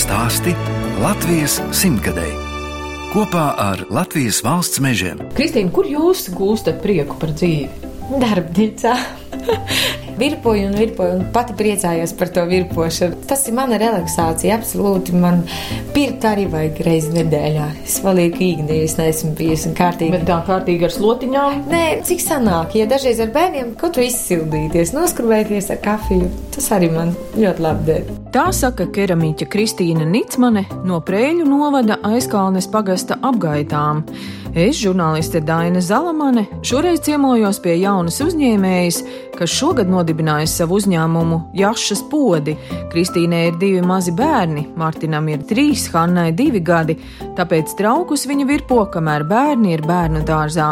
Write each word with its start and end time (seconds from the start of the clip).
stāsti 0.00 0.52
Latvijas 1.02 1.58
simtgadēji 1.76 2.36
kopā 3.10 3.50
ar 3.58 3.80
Latvijas 3.92 4.38
valsts 4.46 4.80
mežiem. 4.80 5.18
Kristīna, 5.36 5.72
kur 5.74 5.88
jūs 5.90 6.28
gūstat 6.32 6.78
prieku 6.80 7.18
par 7.20 7.34
dzīvi? 7.36 7.90
Darbnīcā. 8.22 8.94
Virpoju 10.20 10.68
un 10.68 10.76
virpoju, 10.78 11.16
un 11.18 11.26
pati 11.34 11.56
priecājos 11.58 12.14
par 12.18 12.30
to 12.34 12.44
virpošanu. 12.50 13.18
Tas 13.30 13.46
ir 13.48 13.56
mana 13.56 13.78
relaksācija, 13.80 14.58
absolūti. 14.60 15.16
Man 15.20 15.42
pirkt 15.94 16.26
arī 16.28 16.46
vajag 16.52 16.80
reizi 16.86 17.14
nedēļā. 17.16 17.68
Es 17.86 17.98
palieku 18.04 18.44
īgni, 18.46 18.82
es 18.84 18.96
neesmu 19.00 19.32
bijusi 19.38 19.74
kārtīgi. 19.78 20.14
Bet 20.18 20.26
tā 20.28 20.40
kārtīgi 20.46 20.88
ar 20.88 20.94
slotiņām? 20.94 21.62
Nē, 21.70 21.84
cik 22.08 22.24
sanāk, 22.24 22.76
ja 22.78 22.88
dažreiz 22.90 23.22
ar 23.24 23.32
bērniem 23.34 23.74
kaut 23.80 23.98
ko 23.98 24.04
izsildīties, 24.06 24.94
noskrubēties 24.96 25.72
ar 25.74 25.80
kafiju, 25.84 26.30
tas 26.54 26.70
arī 26.76 26.92
man 26.94 27.14
ļoti 27.36 27.66
labi 27.66 27.88
der. 27.88 28.10
Tā 28.34 28.50
saka 28.54 28.86
keramīķa 28.94 29.48
Kristīna 29.50 30.04
Nicmane 30.06 30.66
no 30.86 31.00
Prēļu 31.02 31.48
novada 31.48 31.98
aizkalnes 32.06 32.68
pagasta 32.70 33.18
apgaitām. 33.26 34.04
Es, 34.50 34.80
žurnāliste 34.80 35.38
Daina 35.46 35.78
Zalamane, 35.82 36.42
šoreiz 36.66 37.04
ciemojos 37.06 37.60
pie 37.62 37.76
jaunas 37.78 38.18
uzņēmējas, 38.24 38.98
kas 39.40 39.54
šogad 39.56 39.88
nodibinājusi 39.88 40.60
savu 40.60 40.76
uzņēmumu 40.76 41.38
Jašas 41.56 42.02
podi. 42.10 42.52
Kristīnai 42.92 43.46
ir 43.48 43.56
divi 43.60 43.80
mazi 43.86 44.12
bērni, 44.12 44.66
Martinam 44.76 45.30
ir 45.32 45.46
trīs, 45.48 45.86
Hannai 45.94 46.28
divi 46.36 46.60
gadi, 46.60 46.98
tāpēc 47.38 47.72
traukus 47.78 48.26
viņa 48.28 48.46
virpo, 48.50 48.82
kamēr 48.92 49.24
bērni 49.30 49.72
ir 49.78 49.84
bērnu 49.88 50.20
dārzā. 50.28 50.68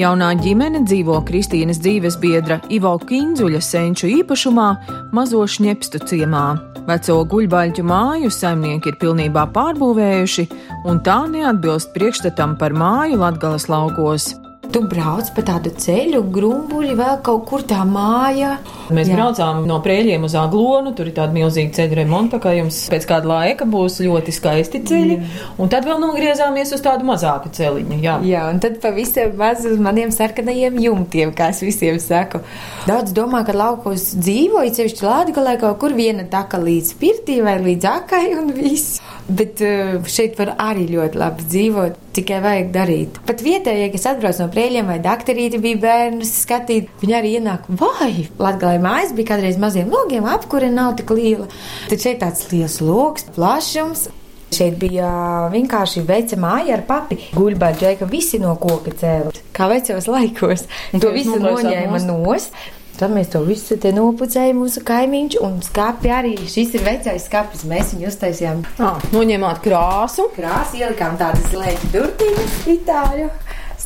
Jaunā 0.00 0.30
ģimene 0.40 0.80
dzīvo 0.86 1.20
Kristīnas 1.28 1.82
dzīves 1.84 2.16
biedra 2.22 2.62
Ivo 2.72 2.94
Kinzuļa 3.04 3.60
senču 3.60 4.08
īpašumā, 4.08 4.68
mazo 5.12 5.44
šņepstu 5.44 6.00
ciemā. 6.08 6.46
Veco 6.88 7.20
guļbaļķu 7.28 7.84
māju 7.84 8.32
saimnieki 8.32 8.94
ir 8.94 9.00
pilnībā 9.02 9.50
pārbūvējuši, 9.52 10.48
un 10.88 11.04
tā 11.04 11.20
neatbilst 11.28 11.92
priekšstatam 11.92 12.56
par 12.56 12.72
māju 12.72 13.20
Latgales 13.20 13.68
laukos. 13.68 14.32
Tu 14.68 14.82
brauc 14.84 15.28
pa 15.32 15.42
tādu 15.48 15.70
ceļu, 15.80 16.18
grumbuļi, 16.28 16.92
vēl 16.98 17.14
kaut 17.24 17.46
kur 17.48 17.62
tā 17.64 17.80
māja. 17.88 18.58
Mēs 18.92 19.08
Jā. 19.08 19.16
braucām 19.16 19.62
no 19.68 19.78
prēļiem 19.84 20.26
uz 20.28 20.34
Aglonu, 20.36 20.92
tur 20.96 21.08
ir 21.08 21.14
tāda 21.16 21.32
milzīga 21.32 21.72
ceļu 21.78 21.96
remonta, 21.96 22.36
kā 22.42 22.52
jums 22.52 22.82
pēc 22.92 23.06
kāda 23.08 23.30
laika 23.30 23.64
būs 23.68 23.96
ļoti 24.04 24.34
skaisti 24.36 24.82
ceļi. 24.90 25.16
Mm. 25.16 25.46
Un 25.64 25.72
tad 25.72 25.88
vēl 25.88 26.02
nogriezāmies 26.02 26.74
uz 26.76 26.84
tādu 26.84 27.08
mazāku 27.08 27.52
celiņu. 27.56 27.96
Jā, 28.04 28.18
Jā 28.28 28.44
un 28.52 28.60
tad 28.60 28.76
pavisam 28.82 29.32
maz 29.40 29.64
uz 29.68 29.80
maniem 29.80 30.12
sarkanajiem 30.12 30.76
jumtiem, 30.84 31.32
kā 31.36 31.48
es 31.54 31.62
visiem 31.64 31.96
saku. 32.02 32.42
Daudz 32.88 33.16
domā, 33.16 33.40
ka 33.48 33.56
laukos 33.56 34.10
dzīvo, 34.20 34.66
it 34.68 34.76
sevišķi 34.76 35.08
Lādigalē 35.08 35.56
kaut 35.64 35.80
kur 35.80 35.96
viena 35.96 36.28
taka 36.28 36.60
līdz 36.60 36.92
pirtī 37.00 37.40
vai 37.44 37.56
līdz 37.64 37.88
akai 37.94 38.26
un 38.36 38.52
viss. 38.56 39.00
Bet 39.28 39.60
uh, 39.64 39.98
šeit 40.08 40.36
var 40.40 40.54
arī 40.70 40.86
ļoti 40.88 41.20
labi 41.20 41.48
dzīvot, 41.48 41.98
tikai 42.16 42.38
vajag 42.44 42.70
darīt. 42.72 43.18
Pat 43.28 43.42
vietējie, 43.44 43.90
kas 43.92 44.06
atbrauc 44.14 44.40
no 44.40 44.46
prēļiem 44.48 44.57
vai 44.88 44.98
dakterīti, 45.02 45.60
bija 45.62 45.78
bērnus 45.82 46.30
skatīt, 46.42 46.88
viņi 47.02 47.14
arī 47.18 47.34
ienāk, 47.38 47.66
vai 47.68 48.28
Latgalē 48.38 48.78
mājas 48.82 49.12
bija 49.16 49.34
kādreiz 49.34 49.58
maziem 49.60 49.90
logiem, 49.92 50.26
apkure 50.26 50.70
nav 50.72 50.96
tik 50.98 51.12
liela. 51.14 51.46
Tad 51.90 52.02
šeit 52.02 52.22
tāds 52.24 52.48
liels 52.52 52.80
loks, 52.82 53.28
plašums. 53.36 54.08
Šeit 54.54 54.78
bija 54.80 55.10
vienkārši 55.52 56.02
veca 56.08 56.38
māja 56.40 56.78
ar 56.78 56.82
papi. 56.88 57.18
Guļbāģi, 57.36 57.92
ka 58.00 58.08
visi 58.08 58.40
no 58.40 58.54
koka 58.60 58.94
cēlā. 58.96 59.34
Kā 59.52 59.68
vecos 59.68 60.08
laikos. 60.08 60.64
To 60.96 61.12
visu 61.12 61.36
noņēma 61.42 62.00
nost. 62.06 62.56
Tad 62.98 63.12
mēs 63.14 63.28
to 63.30 63.44
visu 63.46 63.76
te 63.78 63.92
nopucējām 63.94 64.56
mūsu 64.58 64.80
kaimiņš, 64.88 65.36
un 65.46 65.60
skāpi 65.62 66.10
arī 66.10 66.32
šis 66.50 66.72
ir 66.74 66.82
vecais 66.82 67.28
skāpis. 67.28 67.62
Mēs 67.70 67.92
viņu 67.94 68.08
uztaisījām. 68.10 68.64
Ah, 68.82 68.98
noņēmāt 69.14 69.60
krāsu. 69.62 70.26
Krāsu 70.34 70.80
ielikām 70.80 71.14
tādas 71.20 71.54
lēķu 71.54 71.92
durtiņas 71.94 72.56
itāļu 72.74 73.28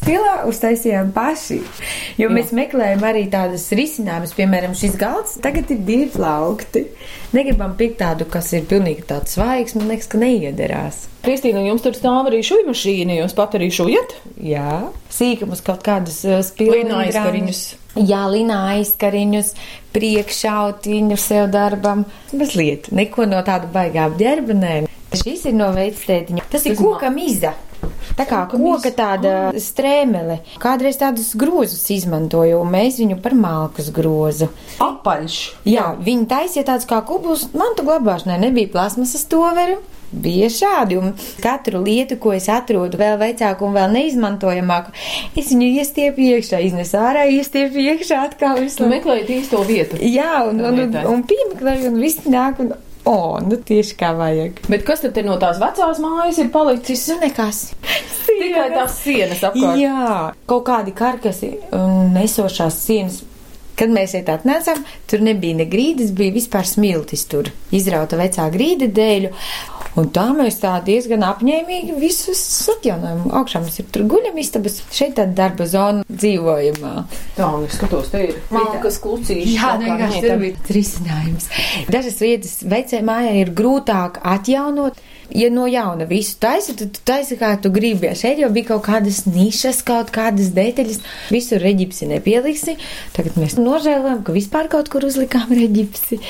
stilā 0.03 0.43
uztaisījām 0.51 1.13
paši. 1.15 1.61
Jo 2.19 2.29
Jā. 2.29 2.35
mēs 2.35 2.51
meklējam 2.57 3.05
arī 3.07 3.25
tādas 3.33 3.69
risinājumus, 3.77 4.35
piemēram, 4.37 4.75
šis 4.79 4.97
galds 5.01 5.39
tagad 5.43 5.71
ir 5.73 5.83
divi 5.87 6.09
plaukti. 6.13 6.85
Negribam 7.33 7.77
pikt 7.79 8.01
tādu, 8.03 8.27
kas 8.31 8.51
ir 8.57 8.67
pilnīgi 8.69 9.07
tāds 9.09 9.37
svaigs, 9.37 9.77
man 9.79 9.89
liekas, 9.93 10.11
ka 10.13 10.21
neiederās. 10.21 11.07
Kristīna, 11.23 11.63
jums 11.65 11.85
tur 11.85 11.95
stāv 11.95 12.29
arī 12.29 12.43
šūnu 12.45 12.73
mašīna, 12.73 13.21
jūs 13.21 13.37
pat 13.39 13.55
arī 13.57 13.71
šūjat? 13.73 14.17
Jā, 14.43 14.81
sīkumus 15.15 15.63
kaut 15.65 15.85
kādus 15.87 16.19
uh, 16.27 16.41
spilgņus. 16.45 17.63
Jā, 17.93 18.23
linā 18.33 18.59
aizkariņus, 18.73 19.53
priekšautiņu 19.95 21.19
sev 21.21 21.51
darbam. 21.53 22.07
Mazliet, 22.33 22.91
neko 22.97 23.29
no 23.31 23.43
tāda 23.47 23.69
baigā 23.73 24.09
apģērba, 24.11 24.57
nē. 24.59 24.79
Šis 25.13 25.45
ir 25.51 25.55
no 25.59 25.69
veidstētiņa. 25.77 26.49
Tas, 26.49 26.65
Tas 26.65 26.73
ir 26.73 26.81
koka 26.81 27.13
miza. 27.13 27.53
Tā 28.17 28.27
kā 28.29 28.43
koka 28.51 28.93
tāda 28.95 29.35
strēmele. 29.57 30.41
Kādreiz 30.63 30.99
tādus 31.01 31.33
grozus 31.39 31.87
izmantoju, 31.95 32.61
un 32.61 32.71
mēs 32.75 33.01
viņu 33.01 33.19
par 33.25 33.37
malkas 33.39 33.89
grozu. 33.95 34.51
Apaļš. 34.83 35.39
Jā, 35.69 35.93
viņi 35.97 36.29
taisīja 36.31 36.69
tādus 36.73 36.89
kā 36.91 37.01
kubus 37.09 37.49
mantu 37.57 37.87
glabāšanai, 37.89 38.41
nebija 38.47 38.73
plasmasas 38.75 39.25
toveru. 39.33 39.81
Bija 40.13 40.51
šādi, 40.53 40.99
un 41.01 41.15
katru 41.41 41.81
lietu, 41.87 42.19
ko 42.21 42.35
es 42.37 42.45
atrodu 42.53 42.99
vēl 43.01 43.15
vecāku 43.17 43.65
un 43.65 43.79
vēl 43.79 43.95
neizmantojamāku, 43.95 44.93
es 45.41 45.49
viņu 45.55 45.71
iestiepu 45.81 46.27
iekšā, 46.27 46.61
iznesu 46.67 47.01
ārā, 47.01 47.25
iestiepu 47.33 47.81
iekšā 47.81 48.21
atkal. 48.29 48.61
Tu 48.61 48.91
meklēji 48.93 49.39
īsto 49.41 49.65
vietu. 49.65 49.97
Jā, 50.05 50.45
un, 50.51 50.61
un, 50.61 50.83
un, 50.85 50.99
un 51.15 51.25
piemeklēju, 51.25 51.95
un 51.95 52.01
viss 52.05 52.29
nāk. 52.29 52.61
Un, 52.61 52.75
O, 53.09 53.41
nu 53.43 53.59
tieši 53.59 53.97
kā 53.99 54.13
vajag. 54.15 54.61
Bet 54.71 54.85
kas 54.87 55.03
tad 55.03 55.19
no 55.27 55.35
tās 55.43 55.59
vecās 55.59 55.99
mājas 56.03 56.39
ir 56.39 56.53
palicis? 56.55 57.03
Nu, 57.11 57.19
nekas. 57.25 57.63
Tikai 58.29 58.69
tās 58.77 59.01
sienas 59.03 59.43
apkārt. 59.49 59.81
Jā, 59.81 60.31
kaut 60.47 60.65
kādi 60.69 60.95
karkasi 60.95 61.57
un 61.75 62.13
nesošās 62.15 62.79
sienas. 62.85 63.23
Kad 63.83 63.91
mēs 63.91 64.13
šeit 64.15 64.29
atnācām, 64.31 64.85
tur 65.11 65.25
nebija 65.27 65.59
ne 65.59 65.67
grīdas, 65.67 66.13
bija 66.15 66.37
vispār 66.37 66.69
smiltis 66.71 67.25
tur. 67.27 67.49
Izrauta 67.75 68.15
vecā 68.21 68.47
grīda 68.55 68.87
dēļu. 68.95 69.33
Un 69.99 70.07
tā 70.15 70.29
mēs 70.33 70.61
tā 70.63 70.77
diezgan 70.87 71.25
apņēmīgi 71.27 71.97
visus 72.01 72.41
atjaunojam. 72.73 73.27
Augšā 73.43 73.61
mums 73.61 73.81
ir 73.83 73.89
tur 73.93 74.07
guļamistabas, 74.09 74.79
šeit 74.95 75.19
tāda 75.19 75.35
darba 75.43 75.67
zona 75.69 76.07
dzīvojamā. 76.09 76.93
Tā, 77.37 77.49
un 77.59 77.67
es 77.67 77.75
skatos, 77.77 78.13
te 78.15 78.23
ir 78.31 78.39
malkas 78.55 79.01
klucīši. 79.03 79.57
Jā, 79.59 79.75
vienkārši 79.83 80.23
tur 80.25 80.41
bija 80.41 80.79
risinājums. 80.79 81.51
Dažas 81.93 82.23
vietas 82.23 82.55
vecajai 82.63 83.03
mājai 83.11 83.35
ir 83.43 83.53
grūtāk 83.59 84.23
atjaunot 84.33 85.03
ja 85.35 85.51
no 85.53 85.67
jauna 85.71 86.07
visu 86.09 86.37
taisi, 86.43 86.77
tad 86.79 86.95
tu 86.97 87.05
taisi 87.09 87.39
kā 87.41 87.53
tu 87.63 87.73
gribi. 87.75 88.11
Šeit 88.19 88.41
jau 88.43 88.51
bija 88.53 88.73
kaut 88.73 88.85
kādas 88.87 89.25
nišas, 89.29 89.83
kaut 89.87 90.13
kādas 90.15 90.53
detaļas. 90.57 91.03
Visur 91.33 91.63
reģipsi 91.63 92.11
nepieliksi. 92.11 92.77
Tagad 93.17 93.39
mēs 93.41 93.59
nožēlojam, 93.61 94.25
ka 94.27 94.35
vispār 94.37 94.71
kaut 94.73 94.91
kur 94.93 95.07
uzlikām 95.09 95.53
reģipsi. 95.55 96.21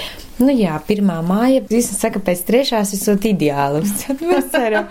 Nu 0.43 0.55
jā, 0.57 0.75
pirmā 0.89 1.19
māja, 1.27 1.61
visam 1.69 1.99
saka, 1.99 2.23
pēc 2.25 2.41
trešās 2.49 2.95
esot 2.97 3.27
ideāls. 3.29 3.93
Mēs 4.31 4.49
ceram. 4.51 4.89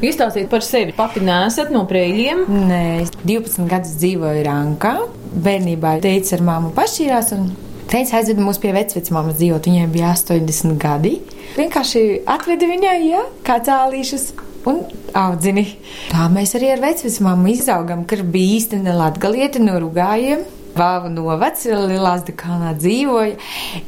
Izstāstiet 0.00 0.48
par 0.52 0.64
sevi. 0.64 0.94
Pati 0.96 1.20
nesat 1.26 1.72
no 1.74 1.82
prēļiem? 1.90 2.46
Nē, 2.70 2.84
es 3.02 3.10
12 3.24 3.66
gadus 3.70 3.96
dzīvoju 4.00 4.44
Rankā. 4.46 4.94
Bērnībā 5.30 5.98
teica 6.04 6.38
ar 6.38 6.46
māmu 6.46 6.72
pašķīrās 6.76 7.34
un 7.36 7.50
teica 7.90 8.20
aizveda 8.20 8.44
mūs 8.44 8.60
pie 8.62 8.74
vecvecmāmas 8.76 9.38
dzīvot. 9.40 9.66
Viņai 9.70 9.88
bija 9.92 10.12
80 10.14 10.78
gadi. 10.80 11.16
Vienkārši 11.56 12.04
atveda 12.30 12.68
viņai, 12.70 12.96
ja, 13.08 13.24
kā 13.46 13.58
cālīšus. 13.66 14.30
Un 14.68 14.82
audzini. 15.16 15.64
Tā 16.10 16.26
mēs 16.28 16.52
arī 16.58 16.74
ar 16.74 16.82
vecmāmu 16.82 17.48
izaugam, 17.54 18.02
ka 18.04 18.18
bija 18.20 18.58
īstenībā 18.58 18.92
latgalieti 18.98 19.62
no 19.62 19.78
rugājiem. 19.80 20.42
Vāvu 20.76 21.10
novads, 21.12 21.64
Lielās 21.66 22.22
Dakānā 22.26 22.72
dzīvoja. 22.78 23.34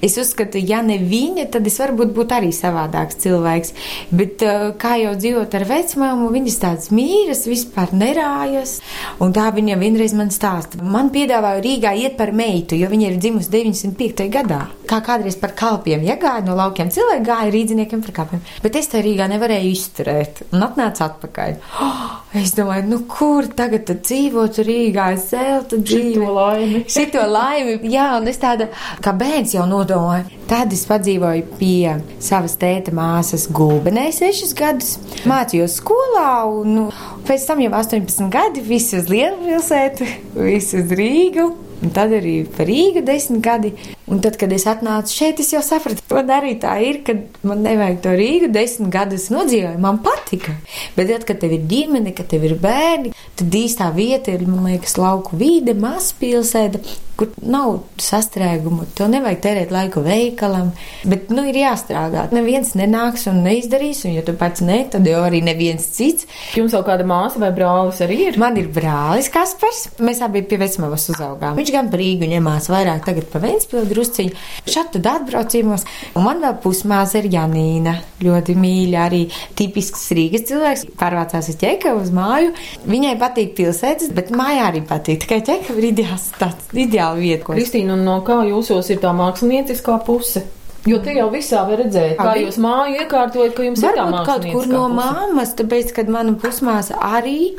Es 0.04 0.16
uzskatu, 0.20 0.58
ja 0.58 0.80
ne 0.84 0.98
viņa, 0.98 1.46
tad 1.54 1.66
es 1.68 1.78
varbūt 1.80 2.12
būtu 2.16 2.36
arī 2.36 2.50
savādāks 2.54 3.20
cilvēks. 3.22 3.74
Bet 4.10 4.42
uh, 4.46 4.70
kā 4.80 4.96
jau 5.00 5.12
dzīvot 5.18 5.54
ar 5.58 5.66
vecmāmu, 5.68 6.30
viņas 6.34 6.58
tādas 6.62 6.90
mīras, 6.94 7.44
vispār 7.50 7.94
nerājas. 7.96 8.78
Un 9.22 9.34
tā 9.36 9.46
viņa 9.54 9.78
vienreiz 9.80 10.16
man 10.18 10.32
stāsta. 10.34 10.82
Man 10.82 11.12
piedāvāja 11.14 11.62
Rīgā 11.64 11.94
iet 12.02 12.18
par 12.18 12.34
meitu, 12.36 12.78
jo 12.78 12.90
viņa 12.90 13.12
ir 13.12 13.20
dzimusi 13.22 13.52
95. 13.52 14.26
gadā. 14.32 14.64
Kā 14.90 14.98
kādreiz 15.04 15.38
par 15.40 15.54
kalpiem, 15.58 16.02
ja 16.08 16.18
gāja 16.20 16.44
no 16.46 16.58
laukiem, 16.58 16.90
cilvēki 16.92 17.28
gāja 17.28 17.54
rīdziniekiem 17.54 18.02
par 18.08 18.18
kalpiem. 18.22 18.42
Bet 18.64 18.80
es 18.80 18.90
te 18.92 19.04
Rīgā 19.04 19.30
nevarēju 19.32 19.72
izturēt 19.72 20.44
un 20.50 20.66
atnācu 20.70 21.06
atpakaļ. 21.08 21.56
Oh, 21.82 22.21
es 22.38 22.54
domāju, 22.56 22.86
nu 22.88 22.98
kur 23.10 23.46
tagad 23.56 23.90
dzīvot 23.92 24.60
Rīgā, 24.66 25.08
zelta 25.20 25.78
dzīvoju 25.80 26.34
laimi. 26.36 26.82
Šito 26.94 27.24
laimi, 27.28 27.78
jā, 27.92 28.08
un 28.18 28.30
es 28.30 28.40
tāda, 28.42 28.70
kā 29.04 29.14
bērns 29.16 29.54
jau 29.56 29.66
nodomāju. 29.68 30.30
Tad 30.50 30.72
es 30.74 30.84
padzīvoju 30.88 31.58
pie 31.58 31.96
savas 32.22 32.58
tēta 32.60 32.94
māsas 32.96 33.48
gulbenē 33.52 34.08
sešus 34.14 34.54
gadus, 34.58 34.94
mācījos 35.28 35.78
skolā, 35.80 36.30
un 36.48 36.72
nu, 36.76 36.86
pēc 37.28 37.48
tam 37.48 37.62
jau 37.64 37.72
18 37.78 38.32
gadi, 38.32 38.64
visi 38.64 39.00
uz 39.00 39.12
Lielpilsētu, 39.12 40.08
visi 40.40 40.80
uz 40.82 40.96
Rīgu. 41.02 41.50
Un 41.82 41.90
tad 41.90 42.12
arī 42.14 42.44
par 42.46 42.68
Rīgu 42.68 43.02
desmit 43.02 43.42
gadi. 43.42 43.72
Un 44.12 44.20
tad, 44.20 44.36
kad 44.36 44.52
es 44.52 44.66
atnācu 44.68 45.08
šeit, 45.08 45.38
es 45.40 45.54
jau 45.54 45.62
sapratu, 45.64 46.02
man 46.12 46.28
arī 46.36 46.52
tā 46.60 46.74
ir, 46.84 46.98
ka 47.06 47.14
man 47.48 47.62
nevajag 47.64 48.02
to 48.04 48.12
Rīgu. 48.18 48.50
Desmit 48.52 48.90
gadus 48.92 49.30
nodzīvoju, 49.32 49.78
man 49.80 50.02
patika. 50.04 50.52
Bet 50.98 51.08
tad, 51.08 51.24
kad 51.28 51.40
tev 51.40 51.54
ir 51.56 51.64
ģimene, 51.70 52.12
kad 52.16 52.28
tev 52.28 52.44
ir 52.44 52.58
bērni, 52.60 53.14
tad 53.40 53.56
īstā 53.56 53.88
vieta 53.96 54.34
ir, 54.34 54.44
man 54.44 54.68
liekas, 54.68 54.98
lauku 55.00 55.38
vide, 55.40 55.72
mazpilsēta, 55.78 56.82
kur 57.16 57.30
nav 57.40 57.78
sastrēgumu. 58.02 58.84
Tev 58.98 59.08
nevajag 59.12 59.40
tērēt 59.46 59.72
laiku 59.72 60.02
veikalam, 60.04 60.74
bet, 61.08 61.32
nu, 61.32 61.46
ir 61.48 61.62
jāstrādā. 61.62 62.26
Neviens 62.36 62.74
nenāks 62.76 63.24
un 63.32 63.40
neizdarīs, 63.46 64.04
un 64.08 64.16
ja 64.18 64.26
tu 64.26 64.36
pats 64.36 64.64
ne, 64.64 64.82
tad 64.92 65.08
jau 65.08 65.22
arī 65.24 65.40
neviens 65.44 65.88
cits. 65.96 66.28
Jums 66.58 66.76
vēl 66.76 66.84
kāda 66.88 67.08
māsa 67.08 67.40
vai 67.40 67.52
brālis 67.56 68.02
arī 68.04 68.20
ir? 68.26 68.38
Man 68.42 68.60
ir 68.60 68.68
brālis 68.72 69.32
Kaspars. 69.32 69.86
Mēs 70.04 70.20
abi 70.24 70.44
pie 70.44 70.60
vecmāmas 70.60 71.08
uzaugām. 71.14 71.56
Viņš 71.56 71.72
gan 71.72 71.88
brīgu 71.92 72.28
ņemās 72.34 72.68
vairāk 72.72 73.04
tagad 73.08 73.28
pa 73.32 73.40
Ventspildu 73.44 74.01
drusciņu. 74.02 74.36
Šādi 74.66 74.98
tad 74.98 75.08
atbraucījumos. 75.14 75.86
Un 76.18 76.26
man 76.26 76.42
vēl 76.42 76.58
pusmāsa 76.62 77.22
ir 77.22 77.30
Janīna. 77.32 77.96
Ļoti 78.22 78.56
mīļa, 78.58 79.02
arī 79.06 79.22
tipisks 79.58 80.08
Rīgas 80.16 80.46
cilvēks. 80.50 80.86
Pārvācās 81.00 81.50
uz 81.52 81.58
ķekavu 81.62 82.02
uz 82.02 82.12
māju. 82.14 82.52
Viņai 82.88 83.14
patīk 83.20 83.54
pilsētas, 83.58 84.12
bet 84.14 84.32
mājā 84.34 84.68
arī 84.70 84.82
patīk. 84.86 85.22
Tikai 85.24 85.40
ķekava 85.46 85.78
ir 85.78 85.90
ideāls 85.92 86.30
tāds, 86.38 86.70
ideāla 86.74 87.20
vieta. 87.20 87.52
Kristīna, 87.52 87.96
no 87.98 88.18
kā 88.26 88.42
jūsos 88.48 88.90
ir 88.92 89.00
tā 89.02 89.14
mākslinieckā 89.16 90.00
puse? 90.06 90.42
Jo 90.88 90.96
te 90.98 91.12
jau 91.14 91.28
visā 91.30 91.60
var 91.62 91.78
redzēt, 91.78 92.16
kā 92.18 92.32
jūs 92.40 92.56
māju 92.58 92.96
iekārtojat, 93.04 93.52
ka 93.54 93.66
jums 93.68 93.84
ir 93.84 93.94
tā 93.94 94.02
Varbūt 94.02 94.26
kaut 94.26 94.46
kur 94.48 94.66
no 94.66 94.88
mākslinieckā 94.88 95.12
puse. 95.12 95.28
mammas, 95.28 95.52
tāpēc, 95.60 95.92
kad 95.94 96.10
mana 96.10 96.34
pusmāsa 96.42 96.98
arī, 96.98 97.52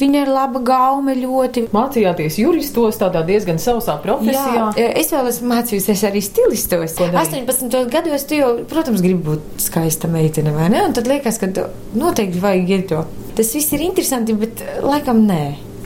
viņa 0.00 0.24
ir 0.24 0.32
laba 0.32 0.62
gaume 0.64 1.14
ļoti. 1.18 1.66
Mācījāties 1.74 2.38
juristos 2.40 3.00
tādā 3.00 3.24
diezgan 3.28 3.60
sausā 3.62 3.98
profesijā. 4.02 4.70
Jā, 4.78 4.88
es 5.00 5.12
vēl 5.14 5.30
esmu 5.32 5.52
mācījusies 5.52 6.04
arī 6.08 6.22
stilistos. 6.24 6.96
Ko 6.98 7.10
darīt? 7.12 7.48
18 7.50 7.92
gados 7.92 8.26
tu 8.28 8.38
jau, 8.38 8.50
protams, 8.70 9.04
gribi 9.04 9.32
būt 9.32 9.62
skaista 9.68 10.10
meitene, 10.10 10.54
vai 10.56 10.70
ne? 10.72 10.84
Un 10.88 10.96
tad 10.96 11.10
liekas, 11.10 11.40
ka 11.42 11.50
noteikti 11.98 12.42
vajag 12.42 12.76
iet 12.76 12.90
to. 12.92 13.04
Tas 13.38 13.54
viss 13.54 13.74
ir 13.76 13.84
interesanti, 13.86 14.34
bet 14.38 14.62
laikam 14.82 15.26
nē. 15.28 15.42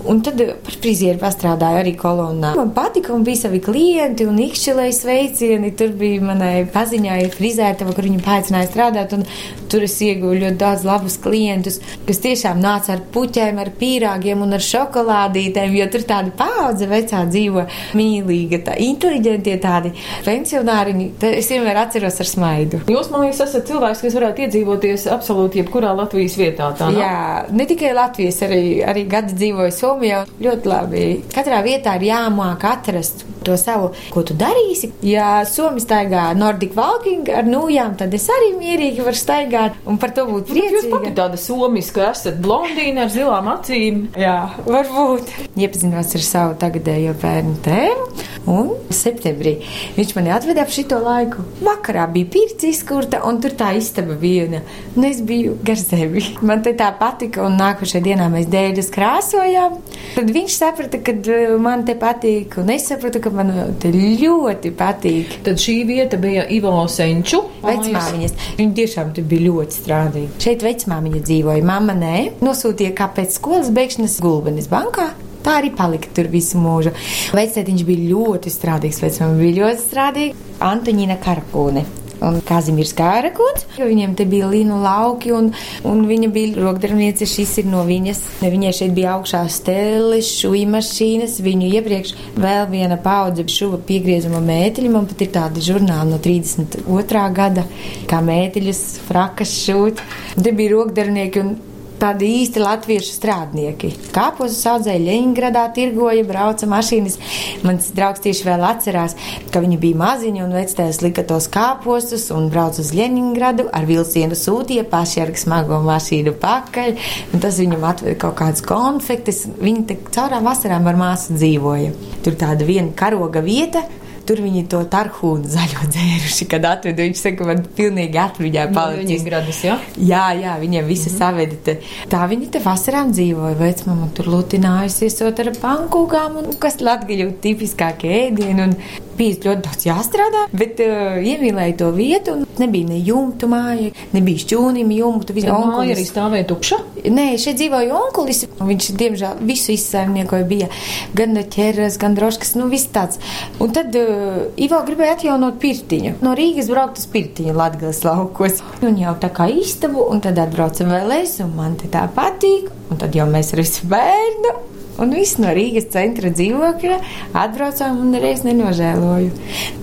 Un 0.08 0.22
tad 0.24 0.40
eh, 0.40 0.54
par 0.64 0.78
frizieru 0.82 1.20
pastrādāju 1.20 1.82
arī 1.82 1.94
kolonā. 1.98 2.54
Man 2.58 2.72
patika, 2.76 3.12
un 3.14 3.26
bija 3.26 3.44
savi 3.44 3.60
klienti, 3.64 4.26
un 4.28 4.40
izšķilēja 4.42 4.96
sveicieni. 4.96 5.72
Tur 5.78 5.92
bija 5.98 6.22
manai 6.24 6.54
paziņai 6.72 7.20
frizētava, 7.36 7.94
kur 7.96 8.08
viņa 8.08 8.22
paaicināja 8.24 8.70
strādāt, 8.70 9.16
un 9.16 9.26
tur 9.72 9.84
es 9.86 9.98
ieguvu 10.04 10.38
ļoti 10.40 10.60
daudz 10.60 10.86
labus 10.88 11.18
klientus, 11.22 11.78
kas 12.08 12.22
tiešām 12.24 12.60
nāca 12.62 12.96
ar 12.96 13.04
puķēm, 13.12 13.60
ar 13.62 13.72
pīrāgiem 13.78 14.42
un 14.44 14.56
ar 14.56 14.64
šokolādītēm, 14.64 15.76
jo 15.78 15.90
tur 15.92 16.06
tāda 16.08 16.32
paudze 16.36 16.88
vecā 16.90 17.22
dzīvo 17.28 17.66
mīlīga, 17.98 18.62
tā 18.66 18.76
inteliģentie 18.82 19.58
tādi 19.62 19.94
pensionāriņi. 20.26 21.10
Te 21.20 21.32
Es 21.42 21.48
vienmēr 21.50 21.80
atceros 21.80 22.20
ar 22.22 22.28
smaidu. 22.28 22.78
Jūs, 22.92 23.08
man 23.10 23.24
liekas, 23.24 23.40
esat 23.46 23.64
cilvēks, 23.66 24.02
kas 24.04 24.14
varētu 24.14 24.44
iedzīvoties 24.44 25.08
absolūti 25.10 25.58
jebkurā 25.62 25.90
Latvijas 25.96 26.36
vietā. 26.38 26.68
Tā 26.78 26.90
nav? 26.92 27.00
Jā, 27.00 27.16
ne 27.56 27.66
tikai 27.66 27.90
Latvijas, 27.96 28.38
arī, 28.46 28.60
arī 28.86 29.02
gadu 29.10 29.34
dzīvoju 29.40 29.74
Somijā. 29.92 30.22
Ļoti 30.40 30.70
labi. 30.70 31.04
Katrā 31.34 31.60
vietā 31.64 31.98
ir 31.98 32.08
jāmāk 32.08 32.64
atrast 32.64 33.26
to 33.46 33.56
savu, 33.60 33.92
ko 34.12 34.22
tu 34.26 34.34
darīsi. 34.38 34.92
Ja 35.06 35.42
Somija 35.48 35.84
staigā 35.86 36.24
Nordic 36.38 36.76
Walking 36.78 37.28
ar 37.32 37.46
nūjām, 37.48 37.96
tad 38.00 38.14
es 38.14 38.28
arī 38.32 38.52
mierīgi 38.58 39.04
varu 39.04 39.18
staigāt 39.18 39.78
un 39.88 39.98
par 40.02 40.14
to 40.16 40.26
būt 40.28 40.50
Bet 40.52 40.58
Jūs 40.62 40.86
pati 40.86 40.90
priecīga. 40.92 41.14
tāda 41.20 41.40
somiska 41.40 42.06
esat 42.10 42.40
blondīna 42.42 43.06
ar 43.06 43.12
zilām 43.14 43.48
acīm. 43.52 44.02
Jā, 44.18 44.36
varbūt. 44.66 45.32
Iepazinos 45.58 46.14
ar 46.18 46.24
savu 46.26 46.56
tagadējo 46.60 47.14
bērnu 47.22 47.56
tēvu, 47.64 48.08
un 48.52 48.72
septembrī 48.92 49.56
viņš 49.96 50.14
mani 50.16 50.32
atveda 50.34 50.64
ap 50.64 50.72
šito 50.74 50.98
laiku. 51.02 51.44
Vakarā 51.64 52.06
bija 52.12 52.30
pirts 52.32 52.64
izkurta, 52.68 53.22
un 53.28 53.40
tur 53.42 53.54
tā 53.58 53.72
istaba 53.78 54.16
viena. 54.18 54.62
Un 54.96 55.06
es 55.08 55.20
biju 55.24 55.56
gar 55.64 55.78
sevi. 55.80 56.22
Man 56.42 56.62
te 56.64 56.72
tā 56.78 56.90
patika, 56.98 57.42
un 57.46 57.56
nākošajā 57.60 58.02
dienā 58.04 58.28
mēs 58.32 58.48
dēļas 58.52 58.90
krāsojām. 58.94 59.78
Tad 60.16 60.30
viņš 60.34 60.56
saprata, 60.60 61.00
ka 61.04 61.14
eh, 61.32 61.54
man 61.62 61.84
te 61.88 61.96
patīk, 61.98 62.58
un 62.62 62.70
es 62.74 62.86
sapratu, 62.90 63.20
ka 63.24 63.31
man 63.36 63.52
te 63.82 63.92
ļoti 63.92 64.72
patīk. 64.78 65.38
Tad 65.46 65.60
šī 65.62 65.76
vieta 65.88 66.18
bija 66.20 66.44
Ivo 66.54 66.74
Senču. 66.90 67.42
Vecmāmiņas. 67.62 68.36
Viņa 68.58 68.76
tiešām 68.78 69.12
tur 69.16 69.26
bija 69.30 69.46
ļoti 69.48 69.78
strādīga. 69.78 70.42
Šeit 70.42 70.64
vecmāmiņa 70.66 71.22
dzīvoja, 71.28 71.66
mamma 71.66 71.96
nē. 71.98 72.16
Nosūtīja 72.44 72.94
kā 72.98 73.10
pēc 73.16 73.38
skolas 73.38 73.72
beigšanas 73.74 74.18
gulbenes 74.22 74.70
bankā. 74.72 75.12
Tā 75.42 75.56
arī 75.58 75.72
palika 75.74 76.10
tur 76.14 76.28
visu 76.30 76.60
mūžu. 76.62 76.92
Vecētiņš 77.34 77.88
bija 77.88 78.12
ļoti 78.12 78.52
strādīgs, 78.54 79.02
vecmāmiņa 79.02 79.42
bija 79.42 79.58
ļoti 79.64 79.84
strādīga. 79.88 80.46
Antoņina 80.62 81.18
Karpūne. 81.22 82.01
Un 82.22 82.38
Kazimīrs 82.46 82.92
Kārakuns, 82.96 83.66
viņiem 83.78 84.14
te 84.18 84.26
bija 84.28 84.48
līnu 84.50 84.78
lauki, 84.82 85.32
un, 85.34 85.50
un 85.88 86.04
viņa 86.06 86.28
bija 86.34 86.60
rokdarniece. 86.60 87.26
Šis 87.28 87.56
ir 87.62 87.68
no 87.72 87.82
viņas. 87.88 88.20
Viņai 88.42 88.72
šeit 88.76 88.94
bija 88.96 89.16
augšā 89.16 89.42
stēles, 89.50 90.30
šūja 90.38 90.68
mašīnas. 90.76 91.40
Viņu 91.42 91.72
iepriekš 91.80 92.14
vēl 92.36 92.68
viena 92.70 92.98
paudze 93.02 93.46
šuva 93.50 93.80
piegriezuma 93.88 94.42
mēteļi. 94.44 94.92
Man 94.92 95.10
pat 95.10 95.26
ir 95.26 95.32
tāda 95.34 95.64
žurnāla 95.64 96.06
no 96.12 96.20
32. 96.22 97.26
gada, 97.34 97.66
kā 98.10 98.22
mēteļus, 98.24 98.86
frakas 99.08 99.58
šūt. 99.64 100.06
Te 100.38 100.54
bija 100.56 100.76
rokdarnieki. 100.76 101.71
Tādi 102.02 102.26
īsti 102.40 102.58
latviešu 102.58 103.12
strādnieki. 103.14 103.92
Kāpos 104.10 104.56
audzēja 104.66 104.98
Leņņģeradā, 105.04 105.60
tirgoja, 105.76 106.24
brauca 106.26 106.66
mašīnas. 106.66 107.14
Mans 107.62 107.92
draugs 107.94 108.24
tieši 108.24 108.48
vēl 108.48 108.64
atcerās, 108.66 109.14
ka 109.54 109.62
viņi 109.62 109.78
bija 109.84 110.00
maziņi 110.00 110.42
un 110.42 110.56
vectēs 110.58 110.98
lika 111.04 111.22
tos 111.28 111.46
kāpostus 111.54 112.26
un 112.34 112.50
brauca 112.50 112.82
uz 112.82 112.90
Leņņģeradu 112.98 113.68
ar 113.70 113.86
vilcienu 113.86 114.34
sūtīja 114.34 114.88
paši 114.90 115.22
ar 115.22 115.30
smago 115.38 115.78
mašīnu 115.86 116.34
pakaļ. 116.42 116.98
Un 117.30 117.46
tas 117.46 117.62
viņam 117.62 117.86
atveda 117.92 118.18
kaut 118.26 118.34
kādas 118.42 118.66
konfektes. 118.66 119.44
Viņi 119.62 120.00
caurām 120.10 120.50
vasarām 120.50 120.90
ar 120.90 120.98
māsu 120.98 121.38
dzīvoja. 121.38 121.94
Tur 122.26 122.34
tāda 122.42 122.66
viena 122.66 122.90
karoga 122.98 123.46
vieta. 123.46 123.86
Tur 124.26 124.42
viņi 124.44 124.64
to 124.72 124.82
tarhūnu 124.92 125.50
zaļo 125.50 125.86
dzēruši, 125.94 126.48
kad 126.52 126.66
atvedu. 126.68 127.06
Viņš 127.08 127.22
saka, 127.24 127.48
man 127.48 127.62
pilnīgi 127.76 128.20
atmiņā 128.22 128.68
palicis. 128.74 129.24
Viņas, 129.26 129.62
ja? 129.66 129.78
Jā, 129.96 130.24
jā, 130.38 130.56
viņiem 130.62 130.88
visi 130.88 131.08
mm 131.10 131.14
-hmm. 131.14 131.18
savedi. 131.18 131.60
Te. 131.64 131.76
Tā 132.12 132.26
viņi 132.30 132.50
te 132.54 132.62
vasarām 132.64 133.12
dzīvoja. 133.12 133.58
Vecmama 133.58 134.08
tur 134.16 134.30
lutinājusies 134.36 135.20
ar 135.22 135.52
pankūkām, 135.62 136.36
un 136.42 136.58
kas 136.58 136.80
latgaļu 136.80 137.32
tipiskākie 137.42 138.12
ēdieni. 138.26 138.68
Un 138.68 138.76
bija 139.22 139.38
ļoti 139.46 139.64
daudz 139.66 139.86
jāstrādā, 139.86 140.44
bet 140.56 140.80
uh, 140.82 141.18
iemīlēja 141.22 141.78
to 141.82 141.90
vietu. 141.94 142.36
Nebija 142.60 142.90
ne 142.90 142.98
jumtu 143.00 143.48
māja, 143.50 143.92
nebija 144.12 144.42
šķūnīm 144.42 144.90
jumtu. 144.98 145.36
Tā 145.38 145.56
māja 145.56 145.94
arī 145.94 146.04
stāvēja 146.06 146.48
tukša. 146.50 146.78
Nē, 147.12 147.26
šeit 147.40 147.58
dzīvoja 147.60 147.96
onkulis. 147.96 148.44
Viņš, 148.62 148.90
diemžēl, 149.00 149.40
visu 149.48 149.72
izsaimniekoja. 149.74 150.48
Bija 150.48 150.68
gan 151.16 151.38
ķeras, 151.52 151.98
gan 152.02 152.16
droškas, 152.18 152.54
nu 152.58 152.68
viss 152.72 152.90
tāds. 152.92 153.20
Un 153.62 153.72
tad 153.74 153.94
uh, 153.98 154.42
Ivo 154.60 154.82
gribēja 154.86 155.16
atjaunot 155.16 155.58
pirtiņu. 155.62 156.18
No 156.24 156.36
Rīgas 156.38 156.70
braukt 156.72 157.00
uz 157.00 157.08
pirtiņu 157.12 157.56
Latgales 157.56 158.02
laukos. 158.06 158.62
Un 158.84 159.00
jau 159.00 159.14
tā 159.22 159.32
kā 159.34 159.48
istabu, 159.52 160.04
un 160.10 160.22
tad 160.24 160.40
atbraucam 160.42 160.92
vēl 160.92 161.18
es, 161.22 161.38
un 161.44 161.56
man 161.58 161.78
te 161.80 161.90
tā 161.92 162.04
patīk. 162.12 162.70
Un 162.92 163.00
tad 163.00 163.16
jau 163.16 163.28
mēs 163.30 163.54
ar 163.54 163.64
visu 163.64 163.88
bērnu. 163.88 164.81
Un 165.02 165.10
viss 165.16 165.34
no 165.42 165.50
Rīgas 165.50 165.88
centra 165.90 166.30
dzīvokļa 166.30 166.96
atbraucām 167.34 167.98
un 168.04 168.14
reiz 168.22 168.44
nenožēloju. 168.46 169.32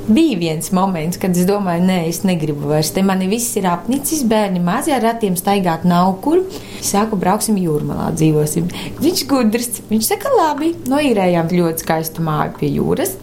Bija 0.08 0.38
viens 0.40 0.72
moments, 0.74 1.20
kad 1.20 1.36
es 1.36 1.44
domāju, 1.50 1.84
nē, 1.90 1.98
es 2.08 2.22
negribu 2.24 2.72
vairs. 2.72 2.94
Te 2.96 3.04
mani 3.04 3.28
viss 3.28 3.58
ir 3.60 3.68
apnicis, 3.68 4.24
bērni 4.30 4.62
mazie 4.64 4.96
ar 4.96 5.04
ratiem 5.04 5.36
staigāt 5.40 5.84
nav 5.90 6.14
kur. 6.24 6.40
Es 6.80 6.94
saku, 6.94 7.20
brauksim 7.20 7.60
jūrmalā, 7.60 8.14
dzīvosim. 8.16 8.72
Viņš 9.04 9.26
gudrs, 9.30 9.82
viņš 9.92 10.12
saka, 10.14 10.32
labi, 10.40 10.72
noīrējām 10.88 11.52
ļoti 11.52 11.84
skaistu 11.84 12.24
māju 12.24 12.56
pie 12.62 12.72
jūras. 12.78 13.18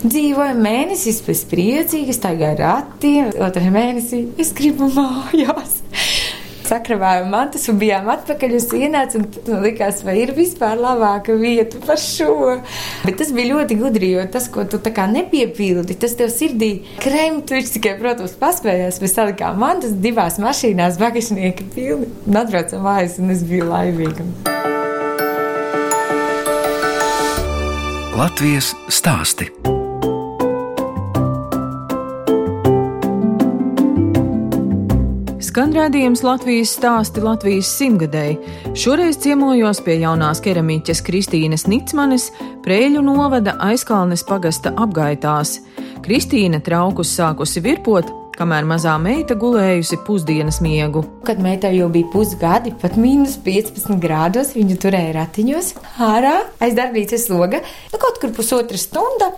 Dzīvoju 0.00 0.56
mēnesis 0.56 1.20
pēc 1.26 1.44
priecīgas, 1.52 2.22
ar 2.26 2.58
ratiem, 2.58 3.30
otrā 3.46 3.70
mēnesī 3.70 4.24
es 4.40 4.50
gribu 4.56 4.90
mājās 4.96 5.78
sakravājām 6.70 7.30
mantas 7.32 7.66
un 7.70 7.78
bijām 7.80 8.08
atpakaļ 8.12 8.56
uz 8.58 8.68
ienāc, 8.76 9.16
un 9.18 9.26
man 9.48 9.64
likās, 9.66 10.02
vai 10.06 10.16
ir 10.22 10.34
vispār 10.36 10.78
labāka 10.80 11.36
vieta 11.38 11.80
par 11.84 12.00
šo. 12.00 12.58
Bet 13.04 13.18
tas 13.20 13.32
bija 13.36 13.54
ļoti 13.54 13.78
gudri, 13.80 14.12
jo 14.14 14.26
tas, 14.32 14.48
ko 14.52 14.64
tu 14.68 14.80
tā 14.82 14.94
kā 14.96 15.06
nepiepildi, 15.10 15.98
tas 16.00 16.16
tev 16.18 16.32
sirdī 16.34 16.72
kremtu, 17.02 17.56
viņš 17.58 17.74
tikai, 17.76 17.96
protams, 18.00 18.36
paspējās, 18.40 19.00
mēs 19.02 19.16
salikām 19.18 19.58
mantas 19.60 19.96
divās 20.06 20.40
mašīnās, 20.42 21.00
bagažnieki 21.00 21.70
pilni, 21.74 22.10
un 22.26 22.40
atbraucam 22.44 22.86
mājās, 22.86 23.18
un 23.22 23.34
es 23.34 23.44
biju 23.46 23.70
laimīga. 23.70 24.26
Latvijas 28.20 28.74
stāsti. 28.92 29.48
Skan 35.50 35.72
redzējums 35.74 36.20
Latvijas 36.22 36.76
stāsti 36.76 37.22
Latvijas 37.24 37.66
simtgadēji. 37.74 38.36
Šoreiz 38.78 39.16
ciemojos 39.18 39.80
pie 39.82 39.96
jaunās 39.98 40.38
keramiķes 40.44 41.00
Kristīnas 41.02 41.64
Nicmanes, 41.66 42.28
Prēļu 42.62 43.02
novada 43.02 43.56
aizkalnes 43.66 44.22
pagasta 44.28 44.70
apgaitās. 44.78 45.56
Kristīna 46.06 46.60
traukus 46.62 47.10
sākusi 47.18 47.64
virpot, 47.66 48.12
kamēr 48.40 48.64
mazā 48.68 48.94
meita 49.02 49.36
gulējusi 49.38 49.98
pusdienas 50.06 50.60
miegu. 50.64 51.02
Kad 51.28 51.42
meitai 51.44 51.74
jau 51.76 51.90
bija 51.92 52.08
pusgadi, 52.12 52.72
pat 52.80 52.96
mīnus 53.00 53.36
15 53.44 54.00
grādos, 54.00 54.54
viņa 54.56 54.78
turēja 54.80 55.16
ratiņos 55.18 55.74
ārā 56.08 56.36
aiz 56.64 56.76
darbnīcas 56.78 57.28
loga, 57.32 57.60
nu, 57.92 58.00
kaut 58.00 58.22
kur 58.22 58.32
pusotra 58.36 58.80
stunda. 58.80 59.34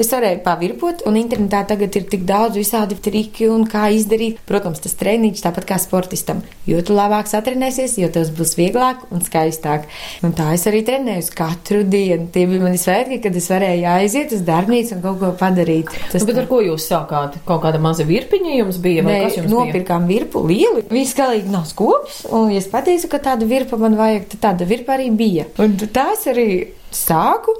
Es 0.00 0.08
varēju 0.08 0.40
pavirpot, 0.40 1.02
un 1.04 1.18
internetā 1.20 1.60
tagad 1.68 1.92
ir 1.98 2.06
tik 2.08 2.22
daudz 2.24 2.56
visādi 2.56 2.96
triki 2.96 3.44
un 3.52 3.66
kā 3.68 3.90
izdarīt. 3.92 4.38
Protams, 4.48 4.80
tas 4.80 4.96
treniņš 4.96 5.42
tāpat 5.44 5.66
kā 5.68 5.76
sportistam. 5.78 6.40
Jo 6.64 6.80
tu 6.80 6.96
labāk 6.96 7.28
satrenēsies, 7.28 7.98
jo 8.00 8.08
tev 8.12 8.30
būs 8.38 8.54
vieglāk 8.56 9.04
un 9.12 9.20
skaistāk. 9.24 9.84
Un 10.24 10.32
tā 10.38 10.48
es 10.56 10.64
arī 10.70 10.80
trenējos 10.88 11.28
katru 11.36 11.82
dienu. 11.84 12.30
Tie 12.32 12.46
bija 12.48 12.64
mani 12.64 12.80
svētki, 12.80 13.20
kad 13.26 13.36
es 13.36 13.50
varēju 13.52 13.90
aiziet 13.92 14.32
uz 14.32 14.42
darbnīcu 14.48 14.96
un 14.96 15.04
kaut 15.04 15.20
ko 15.20 15.34
padarīt. 15.38 15.92
Tas 16.14 16.24
nu, 16.24 16.30
bet 16.30 16.40
ar 16.40 16.48
ko 16.48 16.62
jūs 16.64 16.88
sākāt? 16.88 17.36
Kaut 17.44 17.60
kāda 17.66 17.82
maza 17.82 18.08
virpiņa 18.08 18.41
jums 18.44 18.78
bija? 18.82 19.04
Nē, 19.06 19.18
nopirkām 19.50 20.06
bija? 20.06 20.22
virpu 20.22 20.44
lielu. 20.48 20.84
Viss 20.92 21.16
galīgi 21.18 21.50
nav 21.52 21.66
skops, 21.70 22.24
un 22.30 22.50
ja 22.52 22.60
es 22.62 22.68
pateicu, 22.72 23.10
ka 23.12 23.22
tāda 23.22 23.48
virpa 23.48 23.78
man 23.80 23.96
vajag, 23.98 24.28
tad 24.34 24.44
tāda 24.46 24.68
virpa 24.68 24.96
arī 24.96 25.10
bija. 25.16 25.48
Un 25.62 25.76
tās 25.82 26.26
arī 26.30 26.48
sāku. 26.92 27.56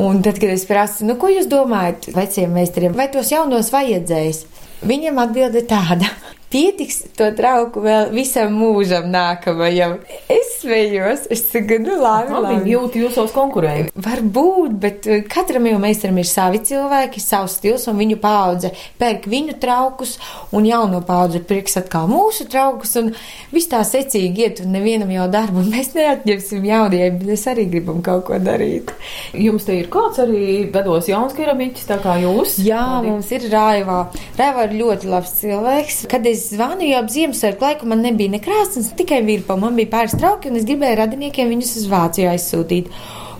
Un 0.00 0.20
tad, 0.22 0.38
kad 0.38 0.52
es 0.54 0.62
prasu, 0.68 1.02
nu, 1.02 1.16
ko 1.18 1.26
jūs 1.32 1.48
domājat, 1.50 2.12
veciem 2.14 2.52
meistariem, 2.54 2.94
vai 2.94 3.08
tos 3.10 3.32
jaunos 3.32 3.72
vajadzēs? 3.74 4.44
Viņam 4.86 5.18
atbilde 5.24 5.64
tāda: 5.68 6.06
pietiks 6.50 7.02
to 7.16 7.30
trauku 7.36 7.82
vēl 7.84 8.10
visam 8.14 8.54
mūžam 8.58 9.08
nākamajam. 9.12 9.98
Es 10.30 10.56
smējos, 10.60 11.28
es 11.32 11.44
saku, 11.50 11.78
nu 11.82 11.96
labi, 12.00 12.34
labi. 12.34 12.56
labi. 12.58 12.72
Jūt 12.74 12.98
jūsos 13.00 13.34
konkurēji. 13.34 13.88
Varbūt, 13.94 14.74
bet 14.82 15.08
uh, 15.08 15.20
katram 15.30 15.68
jau 15.70 15.78
meistaram 15.82 16.18
ir 16.20 16.28
savi 16.28 16.62
cilvēki, 16.66 17.22
savs 17.22 17.58
stils 17.60 17.86
un 17.90 17.98
viņu 18.00 18.18
paudze 18.22 18.72
pērk 19.00 19.28
viņu 19.30 19.56
traukus 19.62 20.16
un 20.56 20.66
jauno 20.68 21.00
paudze 21.06 21.40
pirks 21.46 21.78
atkal 21.80 22.08
mūsu 22.10 22.46
traukus 22.50 22.96
un 23.00 23.12
viss 23.54 23.70
tā 23.70 23.80
secīgi 23.86 24.46
iet 24.46 24.62
un 24.64 24.74
nevienam 24.74 25.10
jau 25.14 25.28
darbu 25.30 25.62
un 25.62 25.70
mēs 25.72 25.92
neatņemsim 25.96 26.66
jauniem, 26.66 27.18
bet 27.22 27.34
es 27.36 27.46
arī 27.50 27.66
gribam 27.70 28.02
kaut 28.04 28.26
ko 28.28 28.40
darīt. 28.42 28.92
Jums 29.36 29.66
te 29.68 29.78
ir 29.78 29.90
kāds 29.92 30.20
arī 30.22 30.66
vedos 30.72 31.08
jauns 31.10 31.36
keramiķis, 31.36 31.88
tā 31.90 32.00
kā 32.02 32.18
jūs? 32.24 32.58
Jā, 32.64 32.82
Paldies. 32.96 33.10
mums 33.10 33.32
ir 33.36 33.48
Raivā. 33.52 34.00
Raivā 34.40 34.66
ir 34.68 34.76
ļoti 34.80 35.10
labs 35.10 35.34
cilvēks. 35.40 36.02
Kad 36.10 36.26
es 36.30 36.39
es 36.40 36.48
zvanīju 36.54 36.96
ap 36.96 37.10
Ziemassvētku 37.12 37.66
laiku, 37.66 37.88
man 37.90 38.00
nebija 38.04 38.32
nekrāsnes, 38.32 38.94
tikai 38.96 39.20
virpa. 39.26 39.58
Man 39.60 39.76
bija 39.76 39.92
pāris 39.92 40.16
trauki, 40.16 40.48
un 40.48 40.56
es 40.60 40.66
gribēju 40.68 40.98
radiniekiem 41.02 41.50
viņus 41.52 41.74
uz 41.82 41.88
Vāciju 41.90 42.30
aizsūtīt. 42.32 42.88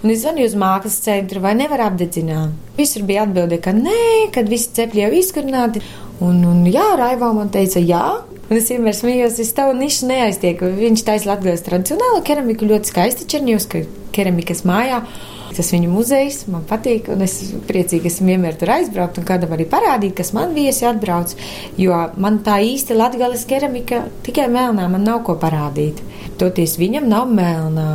Un 0.00 0.12
es 0.12 0.22
zvanīju 0.22 0.50
uz 0.50 0.56
mākslas 0.60 1.00
centru, 1.04 1.42
vai 1.44 1.54
nevar 1.56 1.86
apdedzināt. 1.88 2.52
Visur 2.76 3.04
bija 3.08 3.26
atbilde, 3.26 3.58
ka 3.60 3.72
nē, 3.76 4.30
kad 4.34 4.48
visi 4.48 4.72
cepļi 4.76 5.04
jau 5.04 5.10
izkurināti. 5.16 5.82
Un, 6.24 6.42
un 6.44 6.62
jā, 6.68 6.86
Raivā 7.00 7.32
man 7.36 7.52
teica, 7.52 7.80
jā. 7.80 8.04
Un 8.50 8.58
es 8.58 8.68
vienmēr 8.72 8.96
smējos, 8.96 9.40
es 9.40 9.52
tavu 9.56 9.76
nišu 9.78 10.08
neaiztieku. 10.10 10.72
Viņš 10.76 11.04
taisa 11.06 11.32
Latvijas 11.32 11.64
tradicionālo 11.64 12.20
keramiku 12.26 12.68
ļoti 12.68 12.92
skaisti 12.92 13.28
Černievska 13.30 13.84
keramikas 14.16 14.64
mājā. 14.68 15.04
Tas 15.50 15.72
viņu 15.74 15.90
muzejs 15.90 16.44
man 16.50 16.62
patīk, 16.68 17.08
un 17.10 17.24
es 17.26 17.36
priecīgi 17.66 18.06
esmu 18.10 18.30
vienmēr 18.30 18.58
tur 18.58 18.70
aizbraukt 18.76 19.18
un 19.18 19.26
kādam 19.26 19.54
arī 19.56 19.66
parādīt, 19.70 20.14
kas 20.20 20.32
man 20.36 20.54
viesi 20.54 20.86
atbrauc. 20.86 21.34
Jo 21.80 21.96
man 22.22 22.38
tā 22.46 22.60
īsti 22.62 22.96
latgales 22.96 23.46
keramika 23.50 24.04
tikai 24.26 24.46
melnā, 24.52 24.86
man 24.90 25.06
nav 25.06 25.24
ko 25.26 25.34
parādīt. 25.40 26.02
Toties 26.40 26.76
viņam 26.80 27.08
nav 27.10 27.30
melnā, 27.34 27.88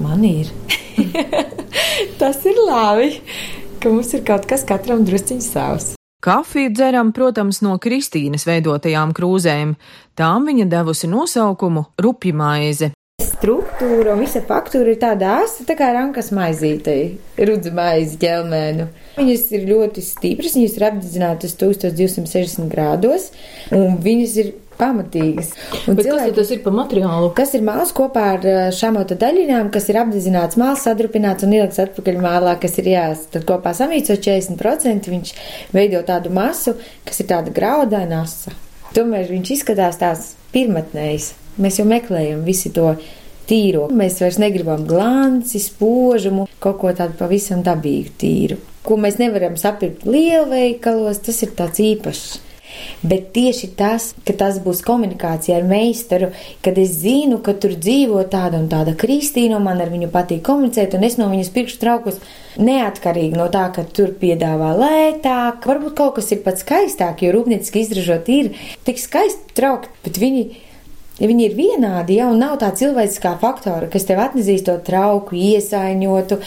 man 0.00 0.24
ir. 0.24 0.48
Tas 2.20 2.40
ir 2.48 2.56
labi, 2.64 3.18
ka 3.82 3.92
mums 3.92 4.14
ir 4.16 4.24
kaut 4.26 4.48
kas 4.48 4.64
katram 4.68 5.04
drusciņš 5.04 5.50
savs. 5.52 5.92
Kafiju 6.22 6.70
dzeram, 6.70 7.10
protams, 7.10 7.58
no 7.66 7.74
Kristīnas 7.82 8.46
veidotajām 8.46 9.10
krūzēm. 9.16 9.74
Tām 10.14 10.46
viņa 10.46 10.68
devusi 10.70 11.10
nosaukumu 11.10 11.88
rupja 11.98 12.36
maize 12.38 12.92
struktūra 13.42 14.14
un 14.14 14.22
visa 14.22 14.42
faktūra 14.46 14.94
ir 14.94 15.00
tāda 15.02 15.38
asa, 15.42 15.66
tā 15.66 15.74
kā 15.78 15.90
rankas 15.94 16.30
maizītei, 16.34 17.18
rudzu 17.42 17.72
maizi 17.74 18.18
ķelmēnu. 18.22 18.88
Viņas 19.18 19.46
ir 19.56 19.64
ļoti 19.66 20.04
stipras, 20.06 20.54
viņas 20.58 20.76
ir 20.78 20.84
apdedzinātas 20.88 21.56
1260 21.58 22.70
grādos, 22.70 23.32
un 23.74 23.98
viņas 24.02 24.36
ir 24.44 24.52
pamatīgas. 24.78 25.50
Un 25.90 25.98
Bet 25.98 26.06
cilvēki, 26.06 26.32
kas 26.32 26.38
tas 26.38 26.52
ir 26.54 26.62
par 26.64 26.76
materiālu? 26.76 27.30
Kas 27.36 27.52
ir 27.58 27.64
māls 27.66 27.92
kopā 27.96 28.24
ar 28.36 28.46
šāmota 28.74 29.18
daļiņām, 29.20 29.70
kas 29.74 29.90
ir 29.90 29.98
apdedzināts 30.00 30.58
māls, 30.60 30.86
sadrupināts 30.86 31.46
un 31.46 31.54
ielikts 31.58 31.82
atpakaļ 31.82 32.18
mālā, 32.22 32.56
kas 32.62 32.78
ir 32.82 32.92
jās. 32.94 33.26
Tad 33.34 33.46
kopā 33.48 33.74
samīco 33.76 34.16
40% 34.16 35.10
viņš 35.12 35.34
veido 35.74 36.02
tādu 36.06 36.32
masu, 36.34 36.76
kas 37.08 37.22
ir 37.22 37.30
tāda 37.34 37.54
graudaina 37.54 38.22
asa. 38.24 38.54
Tomēr 38.96 39.30
viņš 39.32 39.54
izskatās 39.56 40.00
tās 40.00 40.32
pirmatnējs. 40.54 41.32
Mēs 41.60 41.78
jau 41.80 41.84
meklējam 41.88 42.46
visi 42.48 42.72
to 42.72 42.94
tīro. 43.48 43.88
Mēs 43.92 44.20
vairs 44.22 44.38
negribam 44.42 44.86
glanci, 44.88 45.60
spožumu, 45.62 46.46
kaut 46.62 46.80
ko 46.82 46.94
tādu 46.96 47.18
pavisam 47.18 47.64
dabīgu 47.66 48.14
tīru. 48.22 48.60
Ko 48.82 48.96
mēs 48.98 49.20
nevaram 49.20 49.58
sapirkt 49.60 50.06
lielveikalos, 50.08 51.22
tas 51.26 51.44
ir 51.46 51.52
tāds 51.58 51.82
īpašs. 51.82 52.40
Bet 53.02 53.32
tieši 53.34 53.68
tas, 53.76 54.10
ka 54.26 54.34
tas 54.38 54.58
būs 54.62 54.82
komunikācija 54.86 55.58
ar 55.58 55.66
meistaru, 55.68 56.30
kad 56.64 56.78
es 56.80 56.94
zinu, 57.02 57.40
ka 57.44 57.54
tur 57.58 57.74
dzīvo 57.76 58.22
tāda 58.32 58.60
un 58.62 58.68
tāda 58.72 58.94
Kristīna, 58.98 59.58
un 59.58 59.66
man 59.66 59.82
ar 59.84 59.92
viņu 59.92 60.10
patīk 60.12 60.42
komunicēt, 60.46 60.96
un 60.96 61.06
es 61.06 61.18
no 61.20 61.28
viņas 61.32 61.52
pirkšu 61.54 61.80
traukus 61.82 62.20
neatkarīgi 62.56 63.38
no 63.38 63.48
tā, 63.52 63.66
ka 63.74 63.84
tur 63.84 64.14
piedāvā 64.18 64.72
lētāk. 64.78 65.66
Varbūt 65.68 65.96
kaut 65.98 66.16
kas 66.18 66.32
ir 66.34 66.42
pat 66.46 66.60
skaistāk, 66.62 67.24
jo 67.24 67.34
rūpnieciski 67.36 67.84
izražot 67.84 68.30
ir 68.32 68.52
tik 68.86 69.02
skaisti 69.02 69.56
trauki, 69.58 69.92
bet 70.06 70.20
viņi 70.22 70.46
Ja 71.20 71.28
viņi 71.28 71.44
ir 71.44 71.56
vienādi, 71.58 72.16
jau 72.16 72.30
nav 72.32 72.54
tā 72.62 72.70
cilvēciskā 72.76 73.34
faktora, 73.42 73.90
kas 73.92 74.06
tev 74.08 74.22
atnesīs 74.22 74.64
to 74.64 74.78
trauku, 74.86 75.36
iesaiņotu, 75.36 76.38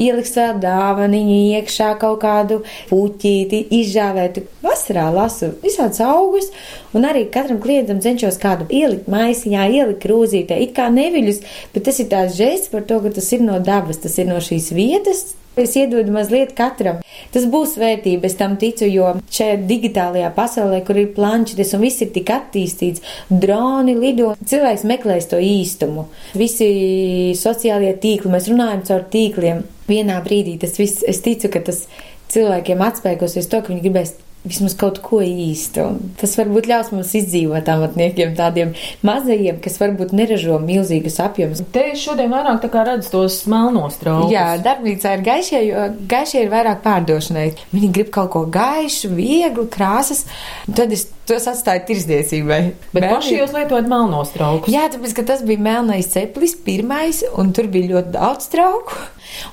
ieliks 0.00 0.32
vēl 0.38 0.62
dāvaniņu 0.62 1.36
iekšā 1.58 1.90
kaut 2.00 2.22
kādu 2.24 2.62
puķīti, 2.88 3.60
izžāvētu. 3.82 4.46
Vasarā 4.64 5.10
lasu 5.12 5.52
visādus 5.60 6.00
augus, 6.06 6.48
un 6.96 7.04
arī 7.04 7.26
katram 7.34 7.60
klientam 7.60 8.00
cenšos 8.04 8.40
kādu 8.40 8.66
ielikt 8.72 9.12
maisiņā, 9.12 9.68
ielikt 9.76 10.02
krūzītē, 10.06 10.56
it 10.64 10.72
kā 10.78 10.88
neviļus, 10.94 11.44
bet 11.76 11.84
tas 11.90 12.00
ir 12.00 12.08
tās 12.16 12.34
žēsts 12.40 12.72
par 12.72 12.88
to, 12.88 13.02
ka 13.04 13.12
tas 13.20 13.28
ir 13.36 13.44
no 13.44 13.60
dabas, 13.60 14.00
tas 14.02 14.16
ir 14.16 14.30
no 14.32 14.40
šīs 14.40 14.72
vietas, 14.72 15.26
Es 15.60 15.76
iedodu 15.78 16.10
mazliet 16.10 16.50
katram. 16.58 16.98
Tas 17.34 17.44
būs 17.50 17.76
vērtība, 17.78 18.26
es 18.26 18.34
tam 18.38 18.56
ticu, 18.58 18.88
jo 18.90 19.12
šajā 19.30 19.60
digitālajā 19.68 20.32
pasaulē, 20.34 20.80
kur 20.86 20.98
ir 20.98 21.12
planšetes 21.14 21.76
un 21.76 21.84
viss 21.86 22.02
ir 22.02 22.10
tik 22.14 22.32
attīstīts, 22.34 23.04
droni 23.30 23.94
lido, 23.98 24.32
cilvēks 24.50 24.86
meklēs 24.90 25.30
to 25.30 25.38
īstumu. 25.38 26.08
Visi 26.34 26.68
sociālie 27.38 27.94
tīkli, 28.02 28.34
mēs 28.34 28.50
runājam 28.50 28.82
caur 28.90 29.06
tīkliem. 29.14 29.62
Vienā 29.86 30.18
brīdī 30.24 30.56
tas 30.58 30.74
viss, 30.80 31.04
es 31.06 31.22
ticu, 31.22 31.52
ka 31.52 31.62
tas 31.62 31.84
cilvēkiem 32.34 32.82
atspēkosies 32.82 33.50
to, 33.50 33.62
ka 33.62 33.70
viņi 33.70 33.84
gribēs 33.84 34.16
vismaz 34.44 34.74
kaut 34.76 35.00
ko 35.04 35.22
īstu. 35.24 35.86
Tas 36.20 36.36
varbūt 36.36 36.68
ļaus 36.68 36.90
mums 36.92 37.14
izdzīvot 37.16 37.68
amatniekiem 37.72 38.34
tādiem 38.36 38.74
mazajiem, 39.06 39.60
kas 39.64 39.78
varbūt 39.80 40.12
neražo 40.16 40.58
milzīgas 40.60 41.16
apjomus. 41.24 41.64
Te 41.74 41.86
šodien 41.98 42.32
vairāk 42.32 42.60
tā 42.64 42.70
kā 42.72 42.84
redzu 42.88 43.12
tos 43.14 43.40
melnos 43.50 43.96
traukus. 44.02 44.32
Jā, 44.34 44.54
darbnīcā 44.64 45.16
ir 45.16 45.24
gaišie, 45.24 45.62
jo 45.70 45.88
gaišie 46.10 46.44
ir 46.44 46.52
vairāk 46.52 46.84
pārdošanai. 46.84 47.48
Viņi 47.72 47.92
grib 47.96 48.12
kaut 48.14 48.34
ko 48.36 48.44
gaišu, 48.52 49.14
vieglu, 49.16 49.64
krāsas, 49.72 50.26
tad 50.68 50.92
es 50.92 51.08
tos 51.28 51.48
atstāju 51.48 51.86
tirsniecībai. 51.88 52.60
Bet 52.92 53.00
Melni... 53.00 53.14
paši 53.16 53.38
jūs 53.38 53.56
lietojat 53.56 53.88
melnos 53.88 54.32
traukus? 54.34 54.72
Jā, 54.72 54.86
tāpēc, 54.92 55.16
ka 55.16 55.26
tas 55.32 55.44
bija 55.46 55.64
melnais 55.64 56.10
ceplis 56.12 56.56
pirmais, 56.66 57.24
un 57.40 57.52
tur 57.56 57.70
bija 57.72 57.94
ļoti 57.96 58.16
daudz 58.18 58.50
trauku. 58.52 58.98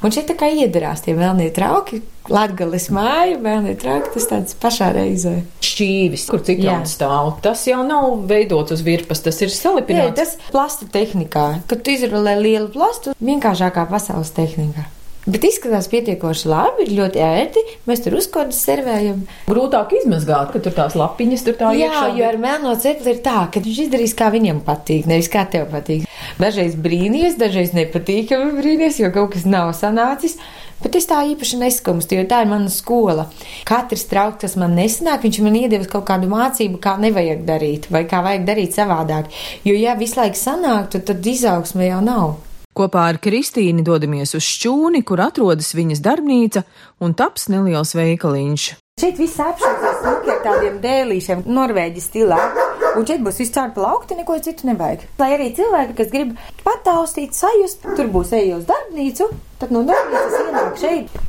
Un 0.04 0.14
šeit 0.14 0.28
tā 0.30 0.36
kā 0.38 0.52
iedarās 0.52 1.06
tie 1.06 1.16
melnie 1.18 1.50
trauki, 1.56 2.02
Latgales 2.30 2.86
māja, 2.94 3.40
melnie 3.42 3.74
trauki, 3.80 4.12
tas 4.14 4.28
tāds 4.30 4.56
pašā 4.62 4.92
reizē. 4.94 5.40
Šķīvis, 5.66 6.28
kur 6.30 6.44
ciklons 6.46 6.94
stāv, 6.98 7.34
tas 7.42 7.64
jau 7.68 7.82
nav 7.88 8.22
veidots 8.30 8.76
uz 8.76 8.84
virpas, 8.86 9.24
tas 9.26 9.42
ir 9.42 9.50
salipināts. 9.50 10.14
Jā, 10.14 10.16
tas 10.22 10.38
plasta 10.54 10.86
tehnikā, 10.94 11.48
kad 11.68 11.82
tu 11.82 11.96
izrulē 11.96 12.38
lielu 12.40 12.70
plastu, 12.74 13.16
vienkāršākā 13.20 13.88
pasaules 13.90 14.34
tehnikā. 14.38 14.86
Bet 15.22 15.44
izskatās 15.46 15.86
pietiekoši 15.92 16.48
labi, 16.50 16.88
ir 16.88 16.96
ļoti 16.98 17.20
ērti. 17.22 17.62
Mēs 17.86 18.00
tur 18.02 18.16
uzkodas 18.18 18.58
servējam. 18.66 19.20
Grūtāk 19.52 19.94
izmazgāt, 20.00 20.50
ka 20.50 20.62
tur 20.66 20.74
tās 20.74 20.96
lapiņas 20.98 21.44
tur 21.46 21.58
tā 21.60 21.74
Jā, 21.78 21.92
iekšā. 21.92 22.08
jo 22.18 22.26
ar 22.26 22.40
melno 22.42 22.74
cepli 22.82 23.14
ir 23.14 23.20
tā, 23.22 23.44
ka 23.54 23.62
viņš 23.62 23.84
izdarīs, 23.86 24.16
kā 24.18 24.32
viņam 24.34 24.64
patīk, 24.66 25.06
nevis 25.10 25.30
kā 25.30 25.44
tev 25.46 25.68
patīk. 25.70 26.08
Dažreiz 26.42 26.74
brīnīties, 26.74 27.38
dažreiz 27.38 27.70
nepatīkami 27.78 28.58
brīnīties, 28.58 28.98
jo 29.04 29.12
kaut 29.14 29.36
kas 29.36 29.46
nav 29.46 29.76
sanācis. 29.78 30.40
Bet 30.82 30.98
es 30.98 31.08
tā 31.10 31.22
īpaši 31.32 31.60
neskumstu, 31.62 32.18
jo 32.18 32.28
tā 32.30 32.42
ir 32.44 32.52
mana 32.52 32.70
skola. 32.74 33.28
Katrs 33.68 34.08
trauks, 34.10 34.42
kas 34.44 34.58
man 34.60 34.76
nesanāk, 34.78 35.26
viņš 35.26 35.42
man 35.46 35.58
iedevis 35.60 35.90
kaut 35.92 36.08
kādu 36.10 36.30
mācību, 36.32 36.80
kā 36.82 36.96
nevajag 37.02 37.44
darīt, 37.48 37.90
vai 37.94 38.06
kā 38.10 38.24
vajag 38.26 38.48
darīt 38.48 38.78
savādāk. 38.78 39.30
Jo, 39.68 39.76
ja 39.78 39.98
visu 40.00 40.20
laiku 40.20 40.40
sanāktu, 40.40 41.04
tad 41.06 41.28
izaugsme 41.34 41.90
jau 41.92 42.02
nav. 42.06 42.32
Kopā 42.72 43.10
ar 43.12 43.18
Kristīnu 43.20 43.84
dodamies 43.84 44.32
uz 44.38 44.46
šķūni, 44.48 45.04
kur 45.04 45.20
atrodas 45.20 45.74
viņas 45.76 46.00
darbnīca 46.06 46.64
un 47.04 47.14
taps 47.20 47.50
neliels 47.52 47.92
veikaliņš. 47.98 48.68
Šeit 49.02 49.20
viss 49.20 49.42
apšaubās 49.44 50.06
ar 50.08 50.40
tādiem 50.46 50.80
dēlīšiem, 50.84 51.44
norvēģi 51.52 52.04
stilā. 52.06 52.40
Un 52.98 53.08
šeit 53.08 53.22
būs 53.24 53.40
viss 53.40 53.54
caur 53.56 53.72
plaukti, 53.76 54.18
neko 54.20 54.38
citu 54.44 54.68
nevajag. 54.68 55.06
Lai 55.22 55.32
arī 55.38 55.52
cilvēki, 55.56 55.98
kas 55.98 56.12
grib 56.12 56.36
pataustīt, 56.66 57.36
sajust, 57.38 57.86
tur 57.96 58.12
būs 58.12 58.34
eja 58.36 58.60
uz 58.60 58.68
darbnīcu, 58.70 59.30
tad 59.62 59.76
no 59.76 59.86
darbnīcas 59.88 60.40
ienāk 60.46 60.82
šeit. 60.82 61.22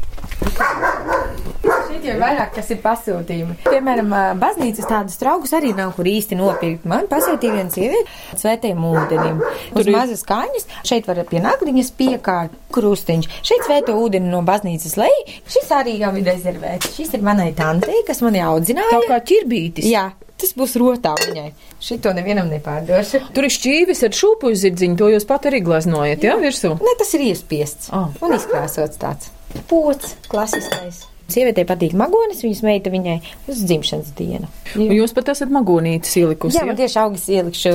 Šeit 1.62 2.02
jau 2.06 2.16
vairāk 2.18 2.50
kas 2.56 2.70
ir 2.74 2.80
pasūtījumi. 2.82 3.54
Piemēram, 3.66 4.10
baznīcas 4.40 4.88
tādus 4.90 5.20
traukus 5.20 5.52
arī 5.54 5.70
nav 5.76 5.92
kur 5.96 6.08
īsti 6.08 6.36
nopirkt. 6.38 6.86
Man 6.88 7.06
pasūtīja 7.10 7.54
viena 7.60 7.72
sieviete 7.72 8.40
svētiem 8.40 8.82
ūdenim. 8.88 9.38
Tur 9.70 9.86
ir 9.86 9.94
mazas 9.94 10.24
kaņas, 10.26 10.66
šeit 10.88 11.06
var 11.06 11.22
pie 11.30 11.42
nagriņas 11.44 11.92
piekārt 11.98 12.58
krustiņš. 12.74 13.30
Šeit 13.46 13.68
svēto 13.68 13.94
ūdeni 14.02 14.32
no 14.32 14.42
baznīcas 14.46 14.98
lej, 14.98 15.14
šis 15.46 15.70
arī 15.78 15.98
jau 16.02 16.10
ir 16.18 16.26
rezervēts. 16.32 16.96
Šis 16.98 17.14
ir 17.14 17.24
manai 17.24 17.52
tantei, 17.56 18.02
kas 18.08 18.24
mani 18.26 18.42
audzināja. 18.42 18.98
Tā 18.98 19.02
kā 19.12 19.22
ķirbītis. 19.30 19.86
Jā, 19.92 20.10
tas 20.42 20.52
būs 20.58 20.74
rotā 20.82 21.14
viņai. 21.22 21.46
Šito 21.82 22.12
nevienam 22.16 22.50
nepārdošu. 22.52 23.22
Tur 23.34 23.46
ir 23.48 23.54
šķīvis 23.54 24.02
ar 24.08 24.16
šūpu 24.18 24.52
zirdziņu, 24.64 24.98
to 25.00 25.08
jūs 25.14 25.26
pat 25.30 25.46
arī 25.50 25.62
glaznojat, 25.64 26.26
jā, 26.26 26.34
virsū? 26.42 26.74
Ne, 26.82 26.96
tas 27.00 27.14
ir 27.16 27.24
iespiests 27.30 27.88
Ah. 27.94 28.10
un 28.20 28.36
izkrāsots 28.36 28.98
tāds. 29.00 29.30
Pots, 29.70 30.16
klasiskais. 30.32 31.04
Sievietei 31.32 31.64
patīk 31.64 31.94
magonis, 31.96 32.42
viņas 32.44 32.60
meita 32.66 32.90
viņai 32.92 33.14
uz 33.48 33.60
dzimšanas 33.64 34.10
dienu. 34.18 34.48
Un 34.76 34.90
Jūs 34.92 35.14
pat 35.16 35.30
esat 35.32 35.48
magonītis 35.54 36.16
ielikusi. 36.20 36.58
Jā, 36.58 36.66
man 36.68 36.76
tieši 36.76 36.98
augas 37.00 37.24
ielikšu 37.32 37.72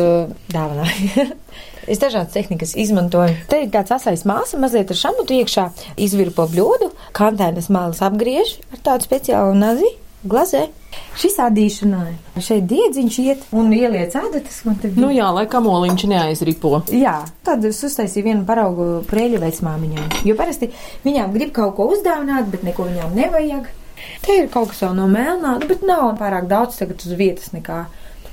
dāvanā. 0.54 0.86
Es 1.88 2.02
dažādas 2.04 2.34
tehnikas 2.36 2.74
izmantoju. 2.76 3.32
Te 3.48 3.62
ir 3.64 3.70
tāds 3.72 3.94
asais 3.96 4.26
māsa, 4.28 4.58
mazliet 4.60 4.90
ar 4.92 4.98
šamutu 5.00 5.38
iekšā, 5.38 5.70
izvirpo 6.04 6.44
bļodu, 6.52 6.90
kantēnas 7.16 7.70
malas 7.72 8.02
apgriež 8.04 8.58
ar 8.76 8.82
tādu 8.84 9.08
speciālu 9.08 9.54
nazi, 9.56 9.88
glazē. 10.26 10.68
Šis 11.18 11.38
ādīšanai. 11.42 12.14
Šeit 12.42 12.66
diedziņš 12.70 13.18
iet 13.24 13.44
un 13.58 13.72
ieliec 13.74 14.14
ādatas, 14.18 14.60
man 14.66 14.78
te 14.82 14.92
Nu 14.96 15.10
jā, 15.14 15.28
lai 15.34 15.46
kamoliņš 15.50 16.06
neaizripo. 16.12 16.72
Jā, 16.94 17.20
tad 17.46 17.66
es 17.68 17.82
uztaisīju 17.86 18.26
vienu 18.26 18.46
paraugu 18.48 18.88
prēļu 19.10 19.42
vecmāmiņām. 19.42 20.22
Jo 20.30 20.38
parasti 20.40 20.72
viņām 21.06 21.34
grib 21.36 21.54
kaut 21.58 21.76
ko 21.78 21.90
uzdāvināt, 21.94 22.50
bet 22.54 22.66
neko 22.66 22.88
viņām 22.90 23.18
nevajag. 23.18 23.70
Te 24.26 24.42
ir 24.44 24.50
kaut 24.54 24.72
kas 24.72 24.84
vēl 24.86 24.98
no 24.98 25.08
melnā, 25.10 25.58
bet 25.66 25.86
nav 25.86 26.12
pārāk 26.20 26.50
daudz 26.50 26.78
tagad 26.82 27.02
uz 27.02 27.18
vietas 27.18 27.54
nekā. 27.54 27.86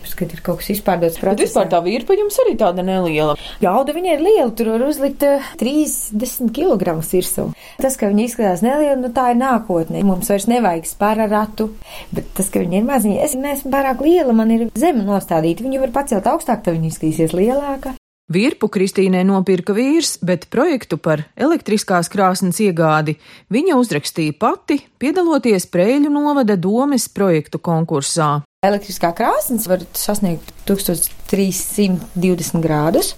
Tāpēc, 0.05 0.17
kad 0.19 0.33
ir 0.35 0.41
kaut 0.45 0.61
kas 0.61 0.69
izpārdots 0.75 1.21
Bet 1.23 1.41
vispār 1.41 1.69
tā 1.73 1.81
vīrpa 1.81 2.17
jums 2.19 2.37
arī 2.43 2.55
tāda 2.61 2.85
neliela. 2.85 3.39
Jauda 3.65 3.95
viņa 3.97 4.13
ir 4.13 4.21
liela, 4.21 4.51
tur 4.53 4.75
var 4.75 4.85
uzlikt 4.85 5.25
uh, 5.25 5.41
30 5.57 6.53
kg 6.53 6.99
virsū. 7.01 7.47
Tas, 7.81 7.97
ka 7.97 8.11
viņa 8.13 8.27
izskatās 8.29 8.65
neliela, 8.65 8.99
nu 9.01 9.09
tā 9.17 9.31
ir 9.33 9.41
nākotne. 9.41 10.05
Mums 10.05 10.29
vairs 10.29 10.49
nevajag 10.51 10.85
spāraratu, 10.91 11.71
bet 12.13 12.29
tas, 12.37 12.53
ka 12.53 12.61
viņa 12.61 12.81
ir 12.83 12.89
maziņa, 12.89 13.19
es 13.25 13.37
neesmu 13.39 13.73
pārāk 13.73 14.05
liela, 14.05 14.37
man 14.37 14.53
ir 14.53 14.69
zema 14.77 15.07
nostādīta. 15.09 15.65
Viņu 15.65 15.85
var 15.87 15.97
pacelt 15.97 16.29
augstāk, 16.29 16.67
tad 16.67 16.77
viņa 16.77 16.93
izskatīsies 16.93 17.37
lielāka. 17.37 17.97
Virpu 18.33 18.71
Kristīnai 18.73 19.21
nopirka 19.29 19.75
vīrs, 19.77 20.15
bet 20.25 20.47
projektu 20.53 20.97
par 20.97 21.27
elektriskās 21.37 22.09
krāsnes 22.09 22.57
iegādi 22.65 23.19
viņa 23.53 23.77
uzrakstīja 23.77 24.33
pati, 24.41 24.79
piedaloties 24.97 25.69
Prēļu 25.69 26.13
novada 26.13 26.57
domes 26.57 27.05
projektu 27.13 27.61
konkursā. 27.61 28.39
Elektriskā 28.65 29.13
krāsnes 29.17 29.69
var 29.71 29.85
sasniegt 29.99 30.53
1320 30.69 32.61
grādus. 32.65 33.15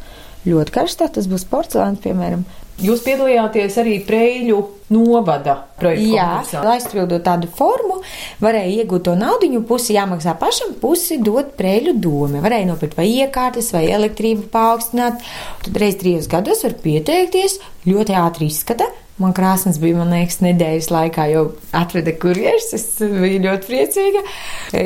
Ļoti 0.47 0.75
karstā 0.75 1.09
tas 1.11 1.27
būs 1.27 1.45
porcelāns, 1.51 2.03
piemēram. 2.05 2.45
Jūs 2.77 3.01
piedalījāties 3.07 3.79
arī 3.81 3.95
Preļu 4.05 4.59
novada 4.93 5.55
projekta 5.81 6.11
Jā, 6.13 6.27
konkursā. 6.35 6.61
lai 6.67 6.75
izpildītu 6.77 7.25
tādu 7.25 7.49
formu, 7.57 7.97
varēja 8.45 8.83
iegūt 8.83 9.07
to 9.09 9.15
naudu, 9.17 9.49
pusi 9.67 9.97
jāmaksā 9.97 10.37
pašam, 10.39 10.75
pusi 10.83 11.17
dot 11.25 11.55
prēļu 11.57 11.97
doma. 12.05 12.43
Varēja 12.45 12.69
nopirkt 12.69 12.99
vai 13.01 13.09
iekārtas, 13.15 13.73
vai 13.73 13.87
elektrību 13.97 14.51
paaugstināt. 14.53 15.25
Tad 15.65 15.81
reiz 15.81 15.97
trijos 16.03 16.29
gados 16.29 16.63
var 16.69 16.77
pieteikties, 16.85 17.59
ļoti 17.89 18.21
ātri 18.21 18.53
izskata. 18.53 18.93
Man 19.23 19.33
krāsnes 19.37 19.79
bija, 19.81 19.97
man 19.97 20.13
liekas, 20.13 20.43
nedēļas 20.45 20.91
laikā 20.93 21.25
jau 21.33 21.45
atveda 21.77 22.13
kurjeris. 22.21 22.73
Es 22.77 22.85
biju 23.01 23.41
ļoti 23.47 23.71
priecīga, 23.71 24.25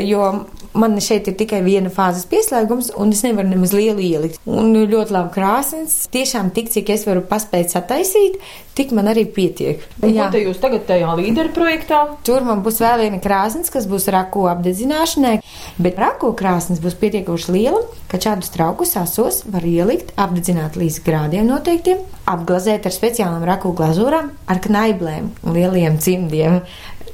jo 0.07 0.27
man 0.73 0.99
šeit 1.03 1.29
ir 1.31 1.37
tikai 1.39 1.61
viena 1.67 1.91
fāzes 1.93 2.27
pieslēgums, 2.31 2.93
un 3.01 3.15
es 3.15 3.23
nevaru 3.27 3.51
nemaz 3.51 3.75
lielu 3.77 4.03
ielikt. 4.05 4.41
Un 4.49 4.73
ļoti 4.75 5.15
labi 5.15 5.33
krāsnes. 5.35 5.97
Tiešām 6.15 6.53
tik, 6.55 6.71
cik 6.73 6.93
es 6.95 7.07
varu 7.09 7.23
paspēt 7.27 7.73
sataisīt, 7.75 8.39
tik 8.79 8.95
man 8.97 9.11
arī 9.11 9.27
pietiek. 9.29 9.83
Un 10.01 10.15
Ko 10.17 10.29
te 10.33 10.43
jūs 10.45 10.61
tagad 10.63 10.87
tajā 10.89 11.11
līderu 11.19 11.53
projektā? 11.57 12.01
Tur 12.27 12.47
man 12.47 12.63
būs 12.65 12.81
vēl 12.83 13.05
viena 13.05 13.21
krāsnes, 13.23 13.73
kas 13.73 13.89
būs 13.91 14.09
raku 14.15 14.47
apdedzināšanai, 14.51 15.37
bet 15.83 16.01
raku 16.01 16.33
krāsnes 16.39 16.83
būs 16.83 16.97
pietiekoši 17.01 17.57
liela, 17.57 17.83
ka 18.11 18.21
šādus 18.23 18.53
traukus 18.55 18.97
asos 19.01 19.43
var 19.51 19.67
ielikt, 19.67 20.15
apdedzināt 20.21 20.79
līdz 20.81 21.01
grādiem 21.07 21.51
noteiktiem, 21.51 22.03
apglazēt 22.31 22.87
ar 22.87 22.95
speciālām 22.95 23.45
raku 23.47 23.75
glazūrām, 23.77 24.31
ar 24.51 24.63
knaiblēm 24.63 25.33
un 25.43 25.57
lieliem 25.57 25.99
cimdiem. 26.03 26.61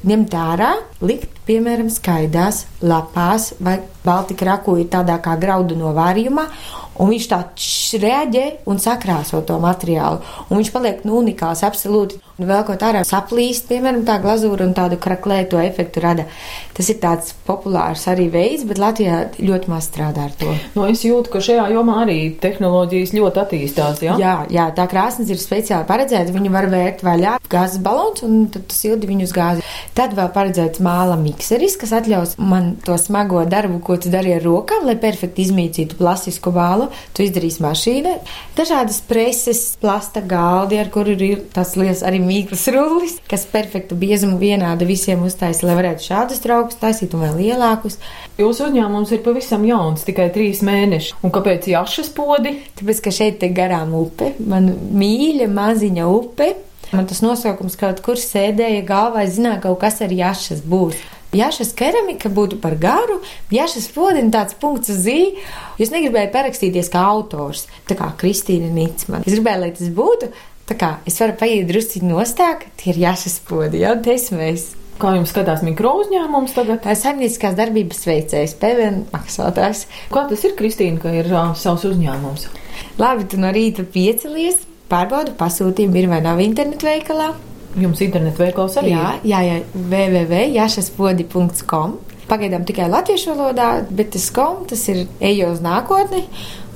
Ņemt 0.07 0.35
ārā, 0.39 0.69
likt, 1.03 1.33
piemēram, 1.49 1.89
skaidrās 1.91 2.61
lapās 2.79 3.49
vai 3.59 3.81
baltika 4.05 4.47
raku 4.47 4.77
ir 4.79 4.87
tādā 4.93 5.17
kā 5.23 5.33
graudu 5.43 5.75
novārījumā, 5.81 6.45
un 7.03 7.11
viņš 7.11 7.27
tā 7.33 7.41
reaģē 8.05 8.45
un 8.71 8.79
sakrāso 8.83 9.41
to 9.49 9.57
materiālu. 9.63 10.23
Un 10.47 10.61
viņš 10.61 10.71
paliek 10.77 11.03
nu, 11.09 11.19
unikāls, 11.25 11.65
absolūti. 11.67 12.21
Un 12.37 12.51
vēl 12.51 12.67
kaut 12.69 12.83
ārā 12.85 13.01
saplīst, 13.09 13.65
piemēram, 13.71 14.03
tā 14.05 14.19
glazūra 14.21 14.67
un 14.67 14.75
tādu 14.77 14.99
kraklēto 15.01 15.57
efektu 15.63 16.03
rada. 16.05 16.27
Tas 16.77 16.91
ir 16.93 16.99
tāds 17.01 17.31
populārs 17.47 18.03
arī 18.13 18.27
veids, 18.29 18.67
bet 18.69 18.77
Latvijā 18.77 19.23
ļoti 19.41 19.71
maz 19.73 19.87
strādā 19.89 20.27
ar 20.29 20.35
to. 20.37 20.53
Nu, 20.75 20.85
es 20.85 21.01
jūtu, 21.07 21.33
ka 21.33 21.41
šajā 21.41 21.71
jomā 21.73 22.03
arī 22.03 22.19
tehnoloģijas 22.43 23.15
ļoti 23.17 23.41
attīstās. 23.41 24.03
Ja? 24.05 24.19
Jā, 24.21 24.35
jā, 24.53 24.67
tā 24.77 24.85
krāsnes 24.91 25.33
ir 25.33 25.41
speciāli 25.41 25.89
paredzēta. 25.89 26.35
Viņu 26.35 26.53
var 26.53 26.69
vērt 26.75 27.01
vaļā, 27.07 27.39
gāzes 27.49 27.81
balons, 27.81 28.21
un 28.27 28.45
tad 28.53 28.69
sildi 28.77 29.09
viņu 29.09 29.31
uz 29.31 29.33
gāzi. 29.33 29.65
Tad 29.97 30.13
vēl 30.19 30.29
paredzēts 30.37 30.85
māla 30.85 31.17
mikseris, 31.17 31.79
kas 31.81 31.97
atļaus 32.03 32.37
man 32.37 32.75
to 32.85 32.99
smago 33.01 33.47
darbu, 33.49 33.81
ko 33.81 33.97
tu 33.97 34.13
dari 34.13 34.37
ar 34.37 34.45
rokām, 34.45 34.85
lai 34.85 34.99
perfekti 35.01 35.47
izmīcītu 35.49 35.97
plastisku 35.97 36.53
bālu. 36.53 36.91
Tu 37.17 37.25
izdarīsi 37.31 37.65
mašīnā. 37.65 38.19
Dažādas 38.61 39.01
preses, 39.09 39.65
plasta 39.81 40.21
galdi, 40.21 40.77
ar 40.85 40.93
kuru 40.93 41.17
ir 41.17 41.47
tas 41.57 41.73
liels 41.81 42.05
arī 42.05 42.26
mīklas 42.27 42.67
rullis, 42.75 43.17
kas 43.31 43.47
perfektu 43.51 43.97
biezumu 43.99 44.37
vienādi 44.41 44.89
visiem 44.89 45.23
uztaisa, 45.27 45.67
lai 45.69 45.79
varētu 45.79 46.07
šādus 46.09 46.43
traukus 46.45 46.79
taisīt 46.81 47.17
un 47.17 47.25
vēl 47.25 47.41
lielākus. 47.41 47.99
Jūsu 48.41 48.69
uzņēmums 48.69 49.15
ir 49.15 49.25
pavisam 49.25 49.65
jauns, 49.69 50.05
tikai 50.07 50.29
trīs 50.35 50.63
mēneši. 50.67 51.17
Un 51.25 51.35
kāpēc 51.35 51.71
jašas 51.73 52.13
podi? 52.17 52.57
Tāpēc, 52.79 53.03
ka 53.05 53.15
šeit 53.15 53.47
ir 53.47 53.57
garām 53.57 53.95
upe, 53.97 54.35
man 54.43 54.73
mīļa 54.97 55.51
maziņa 55.53 56.09
upe. 56.13 56.53
Man 56.93 57.09
tas 57.11 57.19
nosaukums 57.19 57.75
kaut 57.81 57.99
kur 58.05 58.19
sēdēja 58.21 58.85
galvā, 58.87 59.25
es 59.27 59.35
zināju, 59.41 59.59
ka 59.59 59.71
kaut 59.73 59.81
kas 59.83 60.03
ar 60.07 60.13
jašas 60.15 60.61
būs. 60.63 61.01
Jašas 61.35 61.73
keramika 61.77 62.31
būtu 62.33 62.61
par 62.63 62.77
garu, 62.81 63.19
jašas 63.53 63.89
podina 63.93 64.31
tāds 64.39 64.55
punkts 64.61 64.93
uz 64.95 65.03
ī. 65.11 65.21
Es 65.83 65.91
negribēju 65.93 66.31
parakstīties 66.33 66.89
kā 66.93 67.03
autors, 67.11 67.67
tā 67.91 67.97
kā 67.99 68.13
Kristīna 68.21 68.71
Nīcman. 68.73 69.27
Es 69.27 69.35
gribēju, 69.35 69.63
lai 69.65 69.73
tas 69.77 69.91
būtu, 69.99 70.31
tā 70.69 70.75
kā 70.79 70.91
es 71.09 71.21
varu 71.23 71.35
paiet 71.41 71.69
drusciņi 71.69 72.09
nostāk, 72.11 72.59
tie 72.81 72.89
ir 72.93 72.99
jašas 73.07 73.37
podi, 73.47 73.77
jau 73.85 73.95
desmēs. 74.03 74.63
Kā 74.97 75.11
jums 75.13 75.31
skatās 75.35 75.61
mikro 75.61 75.91
uzņēmums 76.01 76.55
tagad? 76.57 76.79
Tā 76.85 76.91
ir 76.95 77.01
saimnieciskās 77.03 77.57
darbības 77.59 78.07
veicējs, 78.09 78.55
PVN 78.63 78.97
maksātājs. 79.13 79.81
Kā 80.13 80.21
tas 80.31 80.45
ir, 80.49 80.53
Kristīna, 80.57 80.99
ka 81.03 81.09
ir 81.13 81.27
uh, 81.35 81.53
savs 81.59 81.85
uzņēmums? 81.91 82.43
Labi, 82.97 83.23
tu 83.29 83.37
no 83.43 83.51
rīta 83.53 83.83
piecelies, 83.85 84.57
pārbaudu 84.89 85.37
pasūtījumu 85.37 85.97
ir 86.01 86.09
vai 86.15 86.21
nav 86.25 86.41
internetu 86.41 86.89
veikalā. 86.89 87.29
Jums 87.77 88.01
internetu 88.01 88.41
veikals 88.41 88.81
arī 88.81 88.95
Jā, 88.95 89.21
jā, 89.29 89.41
jā 89.45 89.61
www.jašaspodi.com. 89.77 92.01
Pagaidām 92.27 92.65
tikai 92.67 92.89
latviešu 92.91 93.37
valodā, 93.37 93.87
bet 93.93 94.11
tas 94.17 94.25
kom, 94.35 94.65
tas 94.67 94.81
ir 94.91 95.05
ejo 95.23 95.53
uz 95.53 95.61
nākotni, 95.63 96.25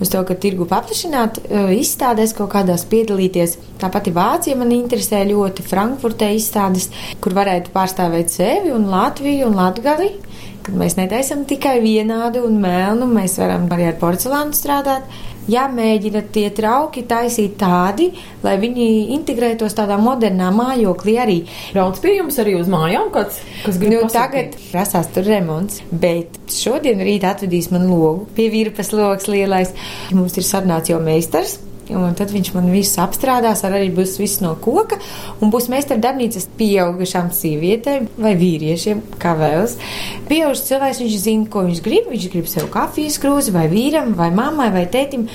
uz 0.01 0.11
to, 0.13 0.23
ka 0.27 0.35
tirgu 0.41 0.67
paplašināt, 0.71 1.43
izstādēs 1.77 2.35
kaut 2.37 2.51
kādās 2.55 2.87
piedalīties. 2.91 3.59
Tāpat 3.81 4.11
Vācija 4.17 4.57
man 4.59 4.73
interesē 4.75 5.23
ļoti, 5.29 5.65
Frankfurtē 5.69 6.33
izstādes, 6.37 6.89
kur 7.21 7.37
varētu 7.37 7.73
pārstāvēt 7.75 8.33
sevi 8.33 8.73
un 8.75 8.89
Latviju 8.91 9.51
un 9.51 9.61
Latgali. 9.61 10.11
Kad 10.61 10.77
mēs 10.77 10.99
netaisam 10.99 11.47
tikai 11.49 11.79
vienādu 11.81 12.43
un 12.45 12.59
melnu, 12.61 13.07
mēs 13.09 13.39
varam 13.41 13.65
arī 13.73 13.87
ar 13.89 14.01
porcelānu 14.01 14.57
strādāt. 14.57 15.07
Jāmēģina 15.51 16.23
tie 16.35 16.47
trauki 16.57 17.05
taisīt 17.09 17.57
tādi, 17.61 18.11
lai 18.45 18.57
viņi 18.61 18.89
integrētos 19.17 19.77
tādā 19.79 19.99
modernā 20.01 20.51
mājoklī 20.55 21.17
arī. 21.23 21.39
Brauc 21.75 22.01
pie 22.03 22.17
jums 22.19 22.39
arī 22.43 22.57
uz 22.61 22.71
mājām, 22.71 23.11
kāds, 23.15 23.41
kas 23.65 23.81
grib 23.81 23.99
Nu, 24.01 24.11
tagad 24.13 24.55
prasās 24.71 25.11
tur 25.15 25.27
remonts, 25.27 25.83
bet 25.91 26.39
šodien 26.55 27.03
rīt 27.05 27.27
atvedīs 27.29 27.71
man 27.75 27.89
logu 27.91 28.29
pie 28.37 28.51
virpas 28.53 28.95
logs 28.97 29.29
lielais. 29.31 29.75
Mums 30.15 30.39
ir 30.41 30.47
sarunāts 30.47 30.93
jau 30.93 31.03
meistars. 31.03 31.59
Un 31.97 32.15
tad 32.19 32.33
viņš 32.35 32.53
man 32.55 32.71
visu 32.73 33.01
apstrādās, 33.03 33.65
ar 33.67 33.77
arī 33.79 33.91
būs 33.95 34.17
viss 34.21 34.43
no 34.45 34.53
koka. 34.63 35.01
Un 35.41 35.53
būs 35.53 35.69
meistara 35.73 36.01
darbnīcas 36.03 36.49
pieaugušām 36.59 37.31
sievietēm 37.35 38.09
vai 38.21 38.35
vīriešiem, 38.39 39.03
kā 39.21 39.35
vēlas. 39.39 39.77
Pieaugušs 40.31 40.67
cilvēks, 40.69 41.03
viņš 41.05 41.19
zina, 41.25 41.49
ko 41.51 41.65
viņš 41.67 41.83
grib. 41.85 42.11
Viņš 42.11 42.29
grib 42.33 42.49
sev 42.51 42.71
kafijas 42.73 43.19
krūzi 43.23 43.55
vai 43.55 43.67
vīram, 43.73 44.15
vai 44.19 44.31
mammai, 44.35 44.71
vai 44.75 44.87
tētim. 44.91 45.27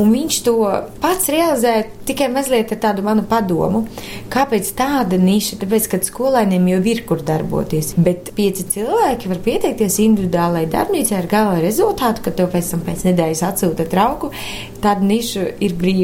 Un 0.00 0.12
viņš 0.14 0.40
to 0.46 0.56
pats 1.02 1.28
realizē 1.32 1.74
tikai 2.08 2.30
mazliet 2.32 2.72
ar 2.74 2.80
tādu 2.82 3.04
manu 3.06 3.24
padomu. 3.28 3.84
Kāpēc 4.32 4.72
tāda 4.78 5.18
niša? 5.20 5.60
Tāpēc, 5.62 5.88
ka 5.90 6.00
skolēniem 6.06 6.68
jau 6.72 6.80
ir 6.92 7.02
kur 7.08 7.22
darboties. 7.26 7.92
Bet 8.00 8.32
pieci 8.36 8.66
cilvēki 8.74 9.30
var 9.30 9.42
pieteikties 9.44 10.00
individuālai 10.06 10.66
darbnīcai 10.70 11.18
ar 11.18 11.30
gala 11.30 11.58
rezultātu, 11.62 12.24
ka 12.24 12.34
tev 12.34 12.50
pēc 12.54 12.72
tam 12.74 12.84
pēc 12.86 13.06
nedēļas 13.10 13.44
atsūta 13.50 13.86
trauku. 13.90 14.32
Tāda 14.80 15.04
niša 15.04 15.46
ir 15.60 15.76
brīva. 15.78 15.99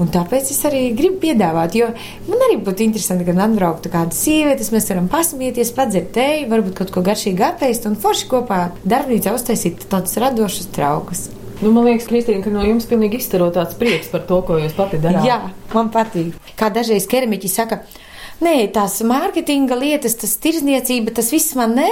Un 0.00 0.08
tāpēc 0.08 0.48
es 0.54 0.60
arī 0.64 0.94
gribu 0.96 1.18
piedāvāt, 1.26 1.74
jo 1.76 1.90
man 2.28 2.44
arī 2.46 2.56
būtu 2.64 2.86
interesanti, 2.86 3.26
kad 3.26 3.40
atbrauktu 3.44 3.90
kāda 3.92 4.16
sieviete, 4.16 4.64
mēs 4.72 4.88
varam 4.88 5.10
pasmieties, 5.12 5.74
padzert 5.76 6.14
teju, 6.14 6.46
varbūt 6.52 6.78
kaut 6.78 6.94
ko 6.94 7.02
garšīgu 7.04 7.44
apēst 7.50 7.84
un 7.90 7.98
forši 8.00 8.30
kopā 8.30 8.62
darbnīcā 8.88 9.34
uztaisīt 9.36 9.84
tādus 9.92 10.16
radošus 10.22 10.70
traukus. 10.72 11.26
Nu, 11.60 11.74
man 11.76 11.84
liekas, 11.84 12.06
Kristīna, 12.08 12.40
ka 12.40 12.52
no 12.54 12.62
jums 12.64 12.86
pilnīgi 12.88 13.18
izstaro 13.20 13.50
tāds 13.52 13.76
prieks 13.76 14.08
par 14.08 14.22
to, 14.28 14.38
ko 14.48 14.56
jūs 14.62 14.72
pati 14.78 14.96
darāt. 15.02 15.26
Jā, 15.28 15.40
man 15.74 15.90
patīk. 15.92 16.38
Kā 16.56 16.70
dažreiz 16.72 17.04
keramiķi 17.10 17.50
saka, 17.52 17.82
nē, 18.44 18.54
tās 18.74 18.98
mārketinga 19.06 19.78
lietas, 19.78 20.16
tas 20.20 20.36
tirzniecība, 20.42 21.14
tas 21.16 21.30
viss 21.34 21.56
man 21.58 21.76
nē, 21.78 21.88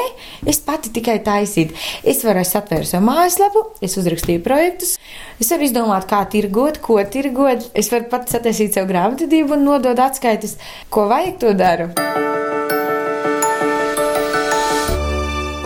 es 0.49 0.61
pati 0.65 0.93
tikai 0.95 1.19
taisīt. 1.25 1.75
Es 2.07 2.25
varu 2.27 2.43
atvērt 2.45 2.91
savu 2.91 3.09
mājaslapu, 3.09 3.65
es 3.85 3.99
uzrakstīju 4.01 4.45
projektus, 4.47 4.97
es 5.41 5.53
varu 5.53 5.69
izdomāt, 5.69 6.09
kā 6.11 6.23
tirgot, 6.31 6.81
ko 6.85 7.01
tirgot. 7.05 7.69
Es 7.79 7.93
varu 7.93 8.09
pati 8.11 8.37
sataisīt 8.37 8.77
savu 8.77 8.91
grāmatvedību 8.93 9.57
un 9.59 9.67
nodot 9.69 9.99
atskaites, 10.09 10.59
ko 10.93 11.09
vajag 11.13 11.41
to 11.43 11.55
daru. 11.59 11.93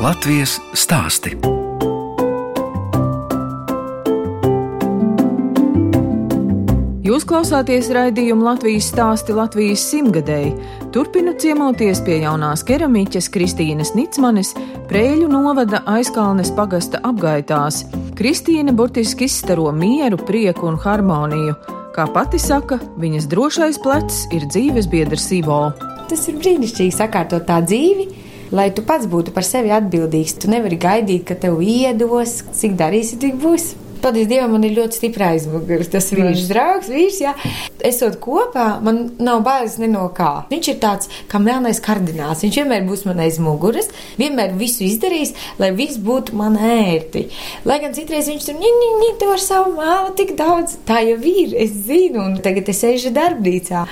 Latvijas 0.02 0.58
stāsti. 0.74 1.51
Jūs 7.02 7.24
klausāties 7.26 7.88
raidījuma 7.90 8.52
Latvijas 8.52 8.92
stāsti 8.92 9.34
Latvijas 9.34 9.82
simtgadēji. 9.90 10.52
Turpinu 10.94 11.32
ciemoties 11.34 11.98
pie 12.06 12.20
jaunās 12.22 12.62
keramiķes 12.62 13.26
Kristīnas 13.34 13.90
Nicmanes, 13.98 14.52
Prēļu 14.86 15.26
novada 15.32 15.80
aizkalnes 15.90 16.52
pagasta 16.54 17.00
apgaitās. 17.02 17.80
Kristīna 18.14 18.70
burtiski 18.78 19.26
izstaro 19.26 19.72
mieru, 19.74 20.20
prieku 20.22 20.70
un 20.70 20.78
harmoniju. 20.78 21.58
Kā 21.90 22.06
pati 22.14 22.38
saka, 22.38 22.78
viņas 23.02 23.26
drošais 23.34 23.82
plecs 23.82 24.22
ir 24.30 24.46
dzīves 24.46 24.86
biedrs 24.94 25.26
Ivo. 25.34 25.62
Tas 26.06 26.22
ir 26.30 26.38
brīnišķīgi 26.38 26.94
sakārtot 27.02 27.50
tā 27.50 27.58
dzīvi. 27.66 28.12
Lai 28.54 28.70
tu 28.70 28.86
pats 28.86 29.10
būtu 29.10 29.34
par 29.34 29.42
sevi 29.48 29.74
atbildīgs, 29.74 30.38
tu 30.38 30.54
nevari 30.54 30.78
gaidīt, 30.78 31.26
ka 31.26 31.34
tev 31.34 31.58
iedos, 31.66 32.44
cik 32.54 32.78
darīsi, 32.78 33.18
tik 33.18 33.42
būs. 33.42 33.72
Paldies 34.02 34.26
Dievam, 34.30 34.56
man 34.56 34.64
ir 34.66 34.74
ļoti 34.76 34.98
stipra 34.98 35.30
aizmugure. 35.32 35.84
Tas 35.92 36.08
vīrs, 36.14 36.48
draugs, 36.50 36.90
vīrs, 36.90 37.20
jā. 37.22 37.34
Esot 37.86 38.18
kopā, 38.22 38.66
man 38.82 39.04
nav 39.22 39.44
bailes 39.46 39.78
ne 39.78 39.88
no 39.92 40.08
kā. 40.16 40.30
Viņš 40.50 40.70
ir 40.72 40.80
tāds 40.82 41.10
kā 41.30 41.38
melnais 41.42 41.78
kardināls. 41.82 42.42
Viņš 42.42 42.58
vienmēr 42.62 42.86
būs 42.88 43.06
man 43.06 43.22
aiz 43.22 43.38
muguras, 43.42 43.92
vienmēr 44.18 44.56
visu 44.58 44.82
izdarīs, 44.88 45.34
lai 45.62 45.70
viss 45.78 46.00
būtu 46.02 46.34
man 46.38 46.58
ērti. 46.58 47.28
Lai 47.68 47.78
gan 47.84 47.94
citreiz 47.96 48.30
viņš 48.32 48.48
tur 48.48 48.58
ņem, 48.58 49.06
tu 49.20 49.30
ar 49.30 49.42
savu 49.42 49.76
mālu 49.78 50.12
tik 50.18 50.34
daudz. 50.38 50.78
Tā 50.88 50.98
jau 51.06 51.18
ir, 51.22 51.54
es 51.62 51.74
zinu, 51.86 52.26
un 52.26 52.38
tagad 52.42 52.68
es 52.72 52.82
eju 52.88 53.14
darbnīcā. 53.14 53.86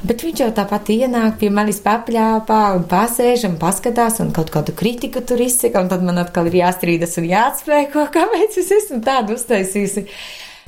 Bet 0.00 0.22
viņš 0.24 0.40
jau 0.40 0.50
tāpat 0.56 0.88
ienāk 0.94 1.34
pie 1.42 1.50
manis 1.52 1.82
papļāpā 1.84 2.60
un 2.72 2.86
pasēž 2.88 3.44
un 3.50 3.58
paskatās 3.60 4.16
un 4.24 4.30
kaut 4.32 4.48
kādu 4.54 4.72
kritiku 4.76 5.20
tur 5.20 5.42
izsaka, 5.44 5.82
un 5.82 5.90
tad 5.92 6.04
man 6.06 6.22
atkal 6.22 6.48
ir 6.48 6.62
jāstrīdas 6.62 7.18
un 7.20 7.26
jāatspēko, 7.28 8.06
kāpēc 8.14 8.56
es 8.62 8.70
esmu 8.78 9.02
tādu 9.04 9.36
uztaisījusi. 9.36 10.06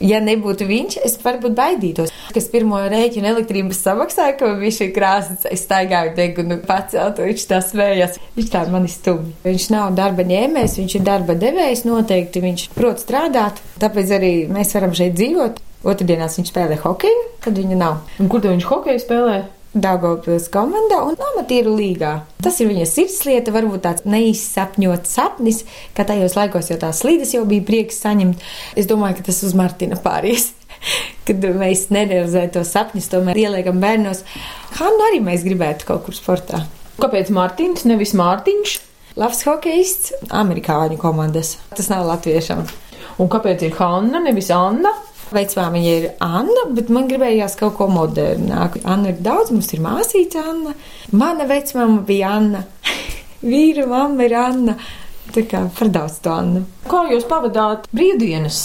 Ja 0.03 0.19
nebūtu 0.21 0.67
viņš, 0.67 0.99
es 1.07 1.17
varbūt 1.23 1.55
baidītos. 1.57 2.13
Kas 2.35 2.49
pirmo 2.53 2.81
rēķinu 2.91 3.29
elektrības 3.31 3.81
samaksāja, 3.87 4.35
ka 4.41 4.53
viņš 4.59 4.81
ir 4.83 4.93
krāsas, 4.97 5.49
es 5.49 5.65
staigāju 5.65 6.15
degunu 6.17 6.59
pacelt, 6.67 7.23
viņš 7.23 7.49
tā 7.49 7.63
smējās. 7.65 8.19
Viņš 8.37 8.53
tā 8.53 8.67
mani 8.73 8.91
stumj. 8.91 9.33
Viņš 9.47 9.69
nav 9.73 9.93
darba 9.97 10.27
ņēmējs, 10.29 10.79
viņš 10.83 10.97
ir 10.99 11.07
darba 11.07 11.39
devējs 11.39 11.87
noteikti, 11.87 12.45
viņš 12.45 12.71
prot 12.77 13.05
strādāt, 13.05 13.63
tāpēc 13.81 14.17
arī 14.19 14.33
mēs 14.53 14.75
varam 14.77 14.97
šeit 14.97 15.15
dzīvot. 15.21 15.63
Otradienās 15.83 16.39
viņš 16.39 16.53
spēlē 16.53 16.79
hokeju, 16.83 17.27
kad 17.43 17.59
viņa 17.59 17.79
nav. 17.79 17.99
Un 18.23 18.31
kur 18.31 18.45
viņš 18.45 18.69
hokeju 18.71 19.03
spēlē? 19.03 19.43
Daugopils 19.73 20.51
komandā 20.53 20.99
un 21.09 21.17
amatieru 21.31 21.73
līgā. 21.79 22.11
Tas 22.45 22.59
ir 22.61 22.69
viņa 22.69 22.85
sirdslieta, 22.91 23.55
varbūt 23.55 23.81
tāds 23.87 24.05
neizsapņots 24.05 25.15
sapnis, 25.17 25.63
ka 25.97 26.05
tajos 26.09 26.37
laikos 26.37 26.69
jau 26.69 26.77
tās 26.83 27.01
slīdes 27.01 27.33
jau 27.33 27.47
bija 27.49 27.65
prieks 27.65 28.03
saņemt. 28.05 28.45
Es 28.77 28.91
domāju, 28.91 29.19
ka 29.19 29.31
tas 29.31 29.41
uz 29.49 29.57
Martina 29.57 29.97
pāries. 29.97 30.51
Kad 31.27 31.45
mēs 31.57 31.87
nerealizējam 31.95 32.53
to 32.59 32.67
sapņus, 32.69 33.09
tomēr 33.15 33.41
ieliekam 33.47 33.81
bērnos. 33.81 34.25
Hannu 34.77 35.09
arī 35.09 35.23
mēs 35.25 35.47
gribētu 35.47 35.89
kaut 35.89 36.05
kur 36.05 36.19
sportā. 36.19 36.67
Kāpēc 37.01 37.33
Mārtiņš, 37.33 37.87
nevis 37.89 38.13
Mārtiņš? 38.19 38.75
Labs 39.17 39.43
hokejists, 39.49 40.13
amerikāņu 40.33 40.99
komandas. 41.01 41.57
Tas 41.77 41.89
nav 41.93 42.05
latviešam. 42.11 42.67
Un 43.21 43.33
kāpēc 43.33 43.65
ir 43.67 43.75
Hanna, 43.79 44.21
nevis 44.25 44.51
Anna? 44.53 44.93
Vecmāmiņa 45.37 45.93
ir 45.99 46.09
Anna, 46.23 46.67
bet 46.77 46.91
man 46.93 47.09
gribējās 47.11 47.57
kaut 47.61 47.77
ko 47.79 47.89
modernāku. 47.93 48.83
Anna 48.89 49.13
ir 49.13 49.21
daudz, 49.25 49.53
mums 49.55 49.73
ir 49.75 49.83
māsīca 49.85 50.45
Anna. 50.53 50.75
Mana 51.13 51.49
vecmāma 51.51 52.03
bija 52.09 52.35
Anna. 52.39 52.65
Vīra 53.53 53.87
mamma 53.91 54.29
ir 54.29 54.37
Anna. 54.39 54.77
Tā 55.33 55.47
kā 55.49 55.65
par 55.79 55.93
daudz 55.93 56.19
to 56.25 56.33
Annu. 56.35 56.67
Kā 56.91 57.07
jūs 57.13 57.29
pavadāt 57.31 57.89
brīvdienas? 57.95 58.65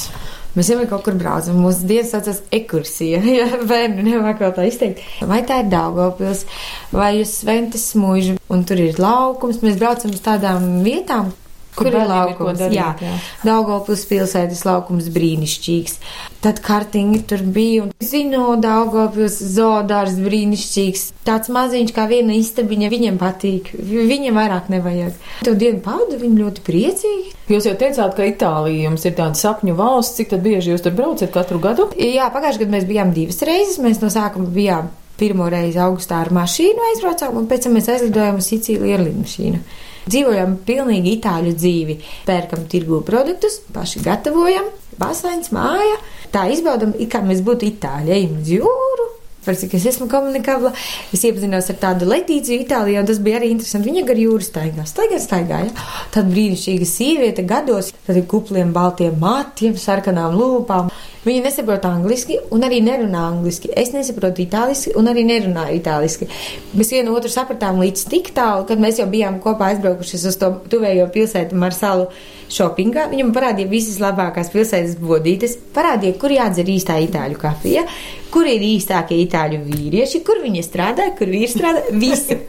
Mēs 0.58 0.72
vienmēr 0.72 0.88
kaut 0.90 1.04
kur 1.06 1.18
braucam. 1.20 1.60
Mūsu 1.62 1.86
dienas 1.90 2.12
saucas 2.14 2.42
ekskursija. 2.54 3.22
Ja 3.38 3.46
bērni 3.70 4.08
nemāk 4.08 4.42
vēl 4.42 4.56
tā 4.56 4.66
izteikt. 4.66 5.04
Vai 5.30 5.44
tā 5.46 5.62
ir 5.62 5.70
Daugavpils, 5.70 6.46
vai 6.92 7.12
uz 7.22 7.36
Sventes 7.44 7.92
mūžu, 8.00 8.40
un 8.50 8.64
tur 8.66 8.82
ir 8.82 8.98
laukums. 9.02 9.62
Mēs 9.62 9.78
braucam 9.78 10.16
uz 10.16 10.24
tādām 10.26 10.82
vietām, 10.88 11.30
Kur 11.78 11.92
ir 11.92 12.10
laukums? 12.10 12.60
darīt, 12.60 12.78
jā, 12.78 12.90
jā. 13.02 13.14
Daugavpils 13.46 14.04
pilsētas 14.10 14.64
laukums 14.68 15.08
brīnišķīgs. 15.14 15.98
Tad 16.44 16.62
kartiņi 16.66 17.22
tur 17.30 17.44
bija 17.56 17.86
un 17.86 17.94
zino 18.04 18.56
Daugavpils 18.62 19.40
zoodārs 19.56 20.18
brīnišķīgs. 20.24 21.08
Tāds 21.28 21.52
maziņš 21.54 21.94
kā 21.96 22.08
viena 22.10 22.36
istabiņa 22.38 22.92
viņiem 22.94 23.22
patīk. 23.22 23.74
Viņiem 23.78 24.38
vairāk 24.38 24.70
nevajag. 24.74 25.18
To 25.48 25.56
dienu 25.58 25.82
pavadu 25.86 26.20
viņi 26.22 26.44
ļoti 26.44 26.68
priecīgi. 26.68 27.34
Jūs 27.48 27.70
jau 27.70 27.76
teicāt, 27.80 28.14
ka 28.18 28.28
Itālija 28.28 28.90
jums 28.90 29.06
ir 29.08 29.18
tāda 29.18 29.40
sapņu 29.40 29.78
valsts. 29.78 30.18
Cik 30.18 30.34
tad 30.34 30.46
bieži 30.46 30.74
jūs 30.74 30.86
tur 30.86 30.96
braucat 30.98 31.34
katru 31.34 31.60
gadu? 31.64 31.92
Jā, 31.96 32.32
pagājušajā 32.34 32.66
gadā 32.66 32.78
mēs 32.78 32.88
bijām 32.90 33.14
divas 33.16 33.44
reizes. 33.48 33.82
Mēs 33.84 34.02
no 34.04 34.10
sākuma 34.14 34.50
bijām 34.52 34.90
pirmo 35.18 35.50
reizi 35.50 35.80
augustā 35.82 36.22
ar 36.22 36.32
mašīnu 36.36 36.84
aizbraucām, 36.92 37.38
un 37.40 37.48
pēc 37.50 37.66
tam 37.66 37.78
mēs 37.78 37.90
aizlidojām 37.94 38.38
uz 38.42 38.50
Sicīliju 38.52 38.98
ar 38.98 39.06
lidmašīnu. 39.08 39.62
Dzīvojam 40.08 40.58
pilnīgi 40.68 41.18
itāļu 41.18 41.54
dzīvi. 41.58 42.00
Pērkam 42.28 42.66
tirgu 42.72 43.02
produktus, 43.08 43.60
paši 43.76 44.04
gatavojam, 44.06 44.72
basains, 45.00 45.52
māja. 45.56 46.00
Tā 46.34 46.48
izbaudam, 46.52 46.96
it 47.00 47.12
kā 47.14 47.24
mēs 47.24 47.44
būtu 47.46 47.70
itāļi, 47.74 48.16
ejam 48.16 48.42
uz 48.42 48.52
jūru. 48.58 49.08
Par 49.48 49.56
cik 49.56 49.78
es 49.78 49.86
esmu 49.88 50.10
komunikabla, 50.12 50.74
es 51.16 51.22
iepazinos 51.24 51.70
ar 51.72 51.78
tādu 51.80 52.08
letīciju 52.10 52.66
Itālijā, 52.66 53.00
un 53.00 53.08
tas 53.08 53.22
bija 53.24 53.38
arī 53.40 53.54
interesanti. 53.54 53.88
Viņa 53.88 54.02
gar 54.10 54.20
jūru 54.20 54.44
staigā, 54.44 54.84
staigā, 54.90 55.22
staigā. 55.24 55.62
Ja? 55.70 55.86
Tad 56.12 56.28
brīnišķīga 56.34 56.88
sieviete 56.90 57.46
gados, 57.48 57.94
tad 58.04 58.20
ir 58.20 58.28
kupliem 58.28 58.74
baltiem 58.76 59.16
matiem, 59.22 59.78
sarkanām 59.80 60.36
lūpām. 60.36 60.92
Viņa 61.28 61.44
nesaprot 61.44 61.84
angliski 61.90 62.38
un 62.56 62.64
arī 62.64 62.78
nerunā 62.86 63.26
angliski. 63.34 63.72
Es 63.76 63.92
nesaprotu 63.92 64.46
itāliski 64.46 64.94
un 64.96 65.10
arī 65.12 65.26
nerunāju 65.28 65.82
itāliski. 65.82 66.30
Mēs 66.78 66.94
vienu 66.96 67.16
otru 67.18 67.32
sapratām 67.34 67.82
līdz 67.84 68.06
tik 68.14 68.32
tālu, 68.38 68.64
kad 68.70 68.80
mēs 68.80 69.02
jau 69.02 69.10
bijām 69.12 69.42
kopā 69.44 69.74
aizbraukušies 69.74 70.24
uz 70.32 70.40
to 70.40 70.54
tuvējo 70.72 71.10
pilsētu 71.12 71.58
Marsalu 71.60 72.08
shoppingā. 72.48 73.10
Viņam 73.12 73.34
parādīja 73.36 73.72
visas 73.72 74.00
labākās 74.00 74.54
pilsētas 74.54 74.96
bodītes, 75.02 75.58
parādīja, 75.76 76.16
kur 76.22 76.32
jādzer 76.32 76.72
īstā 76.72 76.96
itāļu 77.04 77.42
kafija, 77.42 77.84
kur 78.32 78.48
ir 78.48 78.64
īstākie 78.64 79.20
itāļu 79.26 79.66
vīrieši, 79.68 80.24
kur 80.24 80.40
viņi 80.46 80.64
strādā, 80.64 81.12
kur 81.20 81.28
vīri 81.34 81.52
strādā, 81.52 81.84
visu. 81.92 82.40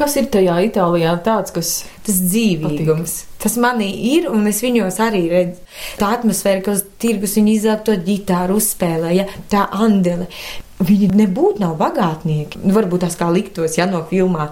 Kas 0.00 0.16
ir 0.16 0.30
tajā 0.32 0.54
Itālijā 0.64 1.12
tāds, 1.24 1.52
kas 1.52 1.74
tas 2.06 2.22
dzīvīgums. 2.24 3.16
Patīk. 3.20 3.42
Tas 3.42 3.56
manī 3.60 3.90
ir, 4.14 4.30
un 4.32 4.48
es 4.48 4.62
viņos 4.64 4.96
arī 5.04 5.26
redzu. 5.28 5.60
Tā 6.00 6.14
atmosfēra, 6.16 6.64
ka 6.64 6.74
uz 6.76 6.82
tirgus 7.00 7.36
viņi 7.36 7.54
izelp 7.58 7.84
to 7.84 7.96
ģitāru, 8.08 8.56
uzspēlē, 8.60 9.12
ja, 9.16 9.28
tā 9.52 9.66
andele. 9.76 10.28
Viņi 10.80 11.10
nebūtu 11.12 11.60
nav 11.60 11.74
bagātnieki. 11.76 12.62
Nu, 12.64 12.72
varbūt 12.72 13.02
tās 13.04 13.16
kā 13.20 13.26
liktos, 13.28 13.74
ja 13.76 13.84
no 13.88 14.00
filmā. 14.08 14.46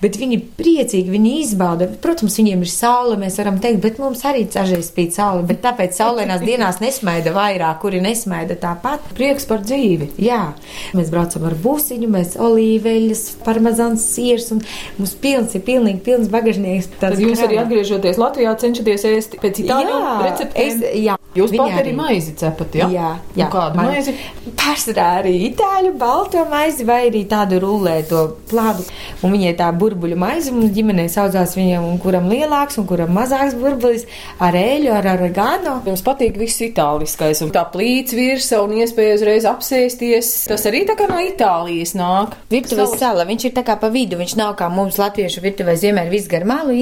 Bet 0.00 0.16
viņi 0.16 0.38
priecīgi, 0.56 1.12
viņi 1.12 1.32
izbauda. 1.42 1.90
Protams, 2.00 2.38
viņiem 2.40 2.62
ir 2.64 2.70
saule, 2.72 3.18
mēs 3.20 3.36
varam 3.36 3.58
teikt, 3.60 3.82
bet 3.84 4.00
mums 4.00 4.22
arī 4.24 4.46
dažreiz 4.48 4.88
spīd 4.88 5.12
saule. 5.12 5.44
Bet 5.44 5.60
tāpēc 5.66 5.92
saulēnās 5.98 6.44
dienās 6.48 6.80
nesmaida 6.80 7.34
vairāk, 7.36 7.82
kuri 7.82 8.00
nesmaida 8.04 8.56
tāpat. 8.60 9.04
Prieks 9.18 9.44
par 9.50 9.60
dzīvi. 9.66 10.14
Jā, 10.24 10.54
mēs 10.96 11.12
braucam 11.12 11.44
ar 11.50 11.58
busiņu, 11.66 12.08
mēs 12.16 12.38
olīveļas, 12.40 13.26
parmezāns 13.44 14.08
siers 14.14 14.48
un 14.56 14.64
mums 14.96 15.12
pilns 15.20 15.52
ir 15.58 15.66
pilnīgi 15.68 16.00
pilns 16.06 16.32
bagažnieks. 16.32 16.88
Tad 17.02 17.18
jūs 17.20 17.36
krāmā. 17.36 17.50
arī 17.50 17.60
atgriežoties 17.66 18.22
Latvijā 18.22 18.56
cenšaties 18.64 19.06
ēst 19.12 19.36
pēc 19.44 19.60
itāļu 19.66 20.00
receptēm? 20.24 20.64
Es, 20.64 20.88
jā. 21.04 21.20
Jūs 21.34 21.50
pat 21.58 21.72
arī 21.80 21.90
maizi 21.98 22.30
cepat, 22.38 22.76
jā? 22.78 22.86
Jā, 22.94 23.08
jā. 23.34 23.48
Un 23.48 23.50
kādu 23.50 23.80
maizi? 23.82 24.12
Pārsvarā 24.54 25.06
arī 25.18 25.32
itāļu 25.48 25.73
balto 25.98 26.44
maizi 26.50 26.84
vai 26.86 27.08
arī 27.08 27.24
tādu 27.28 27.58
rulēto 27.62 28.22
plādu. 28.50 28.84
Un 29.24 29.34
viņai 29.34 29.54
tā 29.58 29.70
burbuļu 29.74 30.16
maizi 30.20 30.52
mums 30.54 30.72
ģimenē 30.74 31.06
saucās 31.12 31.56
viņam, 31.58 31.86
un 31.88 32.00
kuram 32.02 32.28
lielāks 32.32 32.78
un 32.80 32.88
kuram 32.88 33.12
mazāks 33.16 33.56
burbulis 33.58 34.06
ar 34.42 34.56
eļu, 34.58 34.92
ar 34.94 35.08
oregano. 35.14 35.76
Jums 35.86 36.04
patīk 36.06 36.38
viss 36.40 36.62
itāliskais 36.64 37.42
un 37.44 37.52
tā 37.54 37.64
plīts 37.72 38.16
virsa 38.16 38.62
un 38.64 38.76
iespēja 38.78 39.18
uzreiz 39.18 39.48
apsēsties. 39.50 40.32
Tas 40.50 40.66
arī 40.70 40.84
tā 40.88 40.96
kā 40.98 41.08
no 41.10 41.20
Itālijas 41.24 41.94
nāk. 41.98 42.36
Virtuves 42.52 42.96
sala, 43.00 43.26
viņš 43.28 43.48
ir 43.48 43.56
tā 43.56 43.64
kā 43.66 43.78
pa 43.80 43.90
vidu, 43.92 44.18
viņš 44.20 44.36
nav 44.40 44.54
kā 44.60 44.68
mums 44.72 45.00
latviešu 45.00 45.44
virtuvē 45.44 45.76
ziemē 45.80 46.06
viss 46.12 46.30
gar 46.30 46.46
malu 46.48 46.76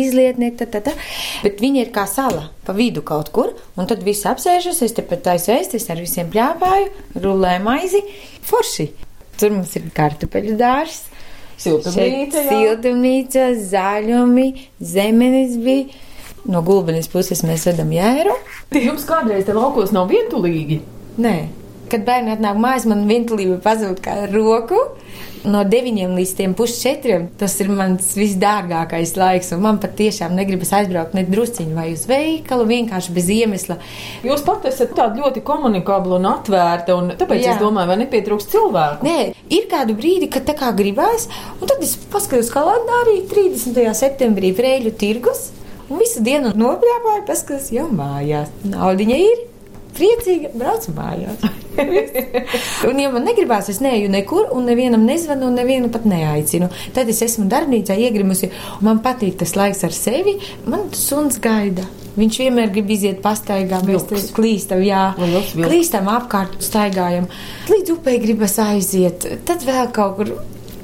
tā. 0.73 0.97
Bet 1.43 1.61
viņa 1.63 1.87
ir 1.87 1.95
kā 1.95 2.07
sala 2.11 2.49
pa 2.67 2.75
vidu 2.77 3.03
kaut 3.07 3.33
kur, 3.35 3.53
un 3.77 3.89
tad 3.91 4.05
viss 4.07 4.27
apsēžos, 4.29 4.83
es 4.87 4.95
te 4.97 5.05
pat 5.07 5.25
taisu 5.27 5.53
ēst, 5.55 5.77
es 5.79 5.89
ar 5.91 6.01
visiem 6.03 6.31
pļāpāju, 6.33 6.91
rulēju 7.23 7.65
maizi, 7.67 8.03
forši. 8.49 8.89
Tur 9.41 9.55
mums 9.57 9.75
ir 9.79 9.89
kartupeļu 9.97 10.55
dārs. 10.61 11.05
Siltumnīca, 11.63 12.43
siltumnīca, 12.49 13.49
zaļumi, 13.71 14.47
zemenis 14.83 15.57
bija. 15.63 16.03
No 16.51 16.59
gulbenes 16.67 17.07
puses 17.11 17.45
mēs 17.47 17.69
vedam 17.71 17.93
jēru. 17.95 18.35
Jums 18.75 19.07
kādreiz 19.07 19.47
te 19.47 19.55
laukos 19.55 19.93
nav 19.95 20.09
vientulīgi? 20.11 20.81
Nē. 21.23 21.37
Kad 21.93 22.07
bērni 22.09 22.33
atnāk 22.33 22.57
mājās, 22.57 22.89
man 22.89 23.05
vientulība 23.11 23.59
pazūd 23.61 24.01
kā 24.05 24.23
roku 24.33 24.79
no 25.45 25.63
9 25.67 26.15
līdz 26.17 26.55
pusčetriem 26.57 27.27
tas 27.39 27.55
ir 27.61 27.71
mans 27.73 28.13
visdārgākais 28.19 29.15
laiks. 29.19 29.53
Man 29.61 29.81
patiešām 29.83 30.35
negribas 30.39 30.73
aizbraukt 30.79 31.17
ne 31.19 31.25
drusciņu 31.27 31.77
vai 31.77 31.89
uz 31.97 32.05
veikalu, 32.11 32.67
vienkārši 32.71 33.15
bez 33.17 33.31
iemesla. 33.35 33.79
Jūs 34.27 34.45
pat 34.47 34.67
esat 34.71 34.95
tāda 34.99 35.23
ļoti 35.23 35.43
komunikabla 35.47 36.21
un 36.21 36.29
atvērta, 36.33 36.97
un 36.99 37.15
tāpēc 37.19 37.43
Jā. 37.43 37.57
es 37.57 37.63
domāju, 37.63 37.93
vai 37.93 37.99
nepietrūkst 38.05 38.55
cilvēku. 38.55 39.09
Nē, 39.09 39.19
ir 39.53 39.69
kādu 39.71 39.97
brīdi, 39.99 40.31
kad 40.33 40.47
tā 40.49 40.57
kā 40.59 40.73
gribās, 40.79 41.29
un 41.59 41.71
tad 41.71 41.83
es 41.85 41.97
paskatos 42.13 42.53
kalendārī 42.55 43.23
30. 43.31 43.83
septembrī 43.99 44.55
Vrēļu 44.57 44.95
tirgus. 44.99 45.51
Un 45.91 45.99
visu 46.01 46.23
dienu 46.25 46.55
nopļāpāju, 46.57 47.25
paskatās, 47.29 47.73
jau 47.75 47.89
mājās. 47.93 48.49
Naudiņa 48.65 49.17
ir, 49.21 49.43
priecīga, 49.97 50.53
braucu 50.59 50.95
mājās. 50.97 51.47
un, 52.89 53.01
ja 53.01 53.11
man 53.13 53.27
negribās, 53.27 53.71
es 53.73 53.81
neeju 53.85 54.11
nekur, 54.13 54.51
un 54.57 54.69
nevienam 54.69 55.07
nezvanu, 55.09 55.49
un 55.49 55.59
nevienu 55.59 55.91
pat 55.93 56.07
neaicinu. 56.09 56.69
Tad 56.97 57.11
es 57.13 57.23
esmu 57.25 57.49
darbnīcā 57.53 57.97
iegrimusi, 58.07 58.51
un 58.79 58.89
man 58.91 59.03
patīk 59.05 59.39
tas 59.43 59.57
laiks 59.59 59.83
ar 59.89 59.97
sevi. 59.97 60.39
Man 60.69 60.89
suns 60.97 61.41
gaida. 61.43 61.87
Viņš 62.13 62.39
vienmēr 62.43 62.73
grib 62.75 62.91
iziet 62.93 63.23
pastaigā, 63.25 63.79
mēs 63.89 64.05
tur 64.11 64.21
klīstam, 64.37 64.83
jā, 64.85 65.15
vilks, 65.17 65.55
vilks. 65.57 65.69
klīstam 65.71 66.11
apkārt, 66.13 66.59
staigājam. 66.61 67.31
Līdz 67.73 67.95
upei 67.95 68.19
gribas 68.21 68.59
aiziet, 68.61 69.25
tad 69.49 69.65
vēl 69.65 69.89
kaut 69.97 70.19
kur 70.19 70.35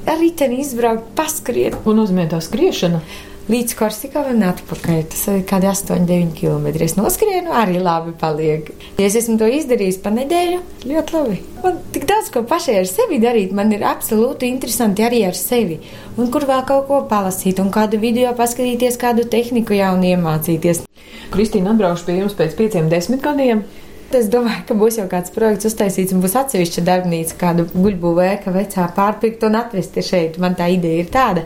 ar 0.09 0.17
riteni 0.23 0.63
izbraukt, 0.63 1.11
paskriet. 1.19 1.77
Ko 1.85 1.93
nozīmē 1.97 2.25
tā 2.33 2.41
skriešana? 2.45 3.03
Līdz 3.49 3.75
Korsikā 3.79 4.23
un 4.31 4.45
atpakaļ. 4.49 5.01
Tas 5.13 5.23
ir 5.33 5.45
kādi 5.49 5.69
8-9 5.71 6.35
km. 6.37 6.69
Es 6.85 6.97
noskrienu, 6.99 7.53
arī 7.57 7.81
labi 7.83 8.13
paliek. 8.21 8.69
Ja 8.99 9.07
es 9.09 9.17
esmu 9.19 9.39
to 9.41 9.49
izdarījis 9.49 10.01
pa 10.05 10.13
nedēļu, 10.15 10.61
ļoti 10.91 11.17
labi. 11.17 11.41
Man 11.65 11.81
tik 11.95 12.07
daudz 12.11 12.31
ko 12.35 12.45
pašai 12.49 12.79
ar 12.83 12.91
sevi 12.91 13.21
darīt, 13.23 13.55
man 13.57 13.73
ir 13.75 13.87
absolūti 13.89 14.51
interesanti 14.53 15.07
arī 15.07 15.25
ar 15.29 15.37
sevi. 15.39 15.81
Un 16.21 16.31
kur 16.35 16.47
vēl 16.49 16.65
kaut 16.69 16.87
ko 16.91 17.03
palasīt, 17.11 17.61
un 17.63 17.73
kādu 17.75 18.01
video 18.03 18.35
paskatīties, 18.39 19.01
kādu 19.01 19.27
tehniku 19.31 19.77
jaunu 19.79 20.13
iemācīties. 20.13 20.85
Kristīna 21.33 21.75
atbraukšu 21.75 22.09
pie 22.09 22.21
jums 22.23 22.37
pēc 22.39 22.57
pieciem 22.59 22.89
desmit 22.93 23.25
gadiem. 23.25 23.65
Es 24.09 24.31
domāju, 24.33 24.63
ka 24.65 24.73
būs 24.73 24.97
jau 24.97 25.03
kāds 25.05 25.29
projekts 25.35 25.69
uztaisīts 25.69 26.15
un 26.17 26.23
būs 26.23 26.33
atsevišķa 26.41 26.81
darbnīca, 26.87 27.35
kādu 27.37 27.67
guļbūvēka 27.75 28.55
vecā 28.55 28.87
pārpirkt 28.97 29.43
un 29.45 29.59
atvest 29.59 29.99
šeit. 30.01 30.39
Man 30.41 30.57
tā 30.57 30.71
ideja 30.73 31.03
ir 31.03 31.11
tāda. 31.13 31.43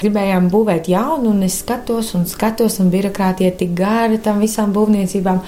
Gribējām 0.00 0.46
būvēt 0.48 0.88
jaunu, 0.88 1.34
un 1.34 1.44
es 1.44 1.58
skatos 1.60 2.14
un 2.16 2.24
skatos, 2.30 2.78
un 2.80 2.88
birokrātija 2.94 3.52
tik 3.60 3.74
gara 3.76 4.16
tam 4.24 4.40
visām 4.40 4.72
būvniecībām. 4.72 5.42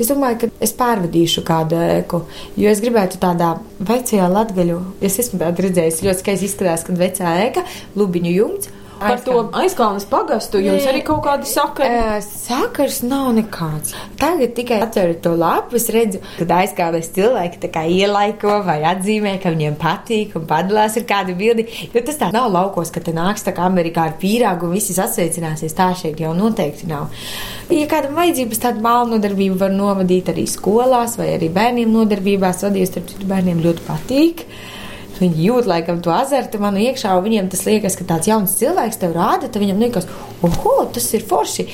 Es 0.00 0.08
domāju, 0.08 0.46
ka 0.46 0.50
es 0.64 0.72
pārvadīšu 0.80 1.44
kādu 1.44 1.82
ēku, 1.84 2.22
jo 2.56 2.72
es 2.72 2.80
gribētu 2.80 3.20
tādā 3.20 3.52
vecajā 3.76 4.32
latgaļu, 4.32 4.80
es 5.04 5.20
esmu 5.20 5.52
redzējis, 5.52 6.00
ļoti 6.08 6.24
skaisti 6.24 6.48
izskatās, 6.48 6.88
kad 6.88 7.04
vecā 7.04 7.36
ēka, 7.44 7.68
lubiņu 8.00 8.36
jumts. 8.38 8.75
Par 9.00 9.20
to 9.20 9.40
aizkalnes 9.60 10.06
pagastu 10.08 10.60
jums 10.64 10.86
arī 10.88 11.02
kaut 11.04 11.20
kādi 11.26 11.48
sakari? 11.50 11.98
Uh, 12.00 12.16
sakars 12.24 13.02
nav 13.04 13.28
nekāds. 13.36 13.92
Tagad 14.20 14.54
tikai 14.56 14.78
atveru 14.86 15.16
to 15.22 15.34
lapu, 15.36 15.76
es 15.76 15.88
redzu, 15.92 16.22
kad 16.38 16.54
aizkalnes 16.58 17.10
cilvēki 17.16 17.60
tā 17.66 17.70
kā 17.74 17.82
ielaiko 17.92 18.60
vai 18.66 18.78
atzīmē, 18.88 19.36
ka 19.42 19.52
viņiem 19.52 19.76
patīk 19.80 20.36
un 20.38 20.46
padalās 20.48 20.96
ar 20.96 21.04
kādu 21.08 21.36
bildi. 21.36 21.66
Jo 21.92 22.02
tas 22.06 22.20
tā 22.20 22.30
nav 22.34 22.48
laukos, 22.54 22.92
ka 22.94 23.02
te 23.04 23.12
nāks 23.16 23.44
tā 23.46 23.52
kā 23.56 23.66
Amerikā 23.68 24.06
ar 24.08 24.16
pīrāgu 24.22 24.70
un 24.70 24.76
visi 24.78 24.96
sasveicināsies. 24.96 25.76
Tā 25.76 25.90
šeit 25.98 26.22
jau 26.22 26.32
noteikti 26.36 26.88
nav. 26.88 27.12
Ja 27.72 27.84
kādam 27.90 28.16
vajadzības 28.16 28.62
tādu 28.62 28.84
mālu 28.84 29.16
nodarbību 29.16 29.60
var 29.60 29.74
novadīt 29.76 30.32
arī 30.32 30.46
skolās 30.48 31.18
vai 31.20 31.34
arī 31.34 31.50
bērniem 31.52 31.92
nodarbībās, 31.92 32.64
vadījus, 32.64 32.94
starp 32.94 33.12
citu 33.12 33.28
bērniem 33.28 33.60
ļoti 33.64 33.86
patīk. 33.88 34.46
Viņi 35.20 35.46
jūt 35.46 35.68
laikam 35.70 36.00
to 36.04 36.12
azartu 36.12 36.60
man 36.60 36.76
iekšā, 36.80 37.14
un 37.16 37.24
viņiem 37.24 37.48
tas 37.52 37.62
liekas, 37.66 37.96
ka 37.96 38.04
tāds 38.08 38.28
jauns 38.28 38.56
cilvēks 38.58 39.00
tev 39.00 39.14
rāda, 39.16 39.48
tad 39.48 39.62
viņam 39.62 39.80
liekas, 39.80 40.08
oho, 40.44 40.74
tas 40.92 41.06
ir 41.16 41.24
forši. 41.26 41.66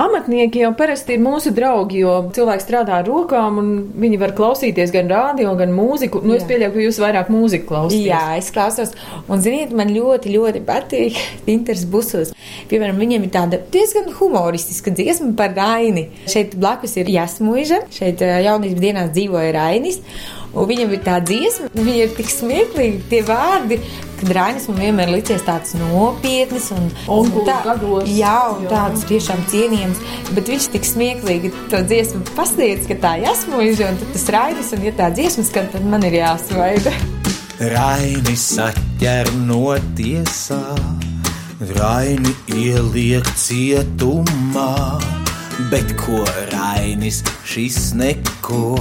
Amatnieki 0.00 0.62
jau 0.62 0.72
parasti 0.78 1.16
ir 1.16 1.22
mūsu 1.24 1.52
draugi, 1.56 2.00
jo 2.04 2.14
cilvēks 2.36 2.64
strādā 2.66 3.00
ar 3.00 3.08
rokām, 3.08 3.60
un 3.60 3.72
viņi 4.00 4.20
var 4.22 4.32
klausīties 4.38 4.94
gan 4.94 5.10
rādio, 5.12 5.52
gan 5.58 5.74
mūziku. 5.76 6.22
Nu, 6.24 6.36
es 6.38 6.46
pieļauju, 6.48 6.72
ka 6.74 6.84
jūs 6.86 7.00
vairāk 7.02 7.32
mūziku 7.32 7.68
klausāties. 7.72 8.06
Jā, 8.08 8.22
es 8.40 8.48
klausos, 8.54 8.94
un 9.28 9.44
ziniet, 9.44 9.74
man 9.76 9.92
ļoti, 9.92 10.32
ļoti 10.32 10.64
patīk 10.66 11.20
Inters 11.56 11.84
Busos. 11.90 12.32
Piemēram, 12.70 12.96
viņiem 13.02 13.28
ir 13.28 13.34
tāda 13.34 13.60
diezgan 13.72 14.08
humoristiska 14.16 14.94
dziesma 14.96 15.34
par 15.38 15.52
Raini. 15.56 16.08
Šeit 16.30 16.56
blakus 16.56 16.96
ir 17.00 17.12
Jasmuiža, 17.12 17.84
šeit 17.92 18.24
jaunības 18.24 18.82
dienās 18.82 19.12
dzīvoja 19.12 19.52
Rainis. 19.56 20.00
Un 20.56 20.68
viņam 20.70 20.92
ir 20.96 21.00
tā 21.04 21.18
dziesma, 21.20 21.68
viņa 21.76 22.04
ir 22.06 22.12
tik 22.16 22.30
smieklīga, 22.32 23.00
tie 23.10 23.20
vārdi, 23.28 23.76
kad 24.16 24.30
Rainis 24.38 24.68
man 24.70 24.78
vienmēr 24.80 25.10
licies 25.12 25.44
tāds 25.44 25.74
nopietns 25.76 26.70
un, 26.72 26.86
un, 27.12 27.28
un 27.28 27.44
tā, 27.44 27.58
gados, 27.66 28.08
jā, 28.08 28.36
un 28.54 28.64
jā. 28.64 28.70
tāds 28.70 29.04
tiešām 29.10 29.42
cienījams, 29.52 30.00
bet 30.32 30.48
viņš 30.52 30.68
tik 30.72 30.88
smieklīgi 30.88 31.52
to 31.72 31.82
dziesmu 31.84 32.22
pasniedz, 32.38 32.88
ka 32.88 32.96
tā 33.02 33.16
jāsmuiž, 33.26 33.84
un 33.84 34.00
tad 34.00 34.14
tas 34.16 34.26
Rainis, 34.38 34.72
un 34.72 34.88
ja 34.88 34.94
tā 34.96 35.10
dziesma 35.12 35.44
skan, 35.50 35.68
tad 35.74 35.84
man 35.92 36.08
ir 36.08 36.22
jāsvaida. 36.22 36.94
Rainis 37.76 38.48
atķer 38.60 39.28
no 39.44 39.74
tiesā, 39.96 40.62
Raini 41.76 42.32
ieliek 42.52 43.28
cietumā, 43.40 44.72
bet 45.72 45.96
ko 46.00 46.20
Rainis 46.52 47.22
šis 47.48 47.94
neko? 47.96 48.76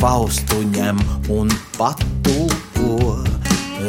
Faustu 0.00 0.62
ņem 0.72 0.96
un 1.28 1.50
patūko, 1.76 3.18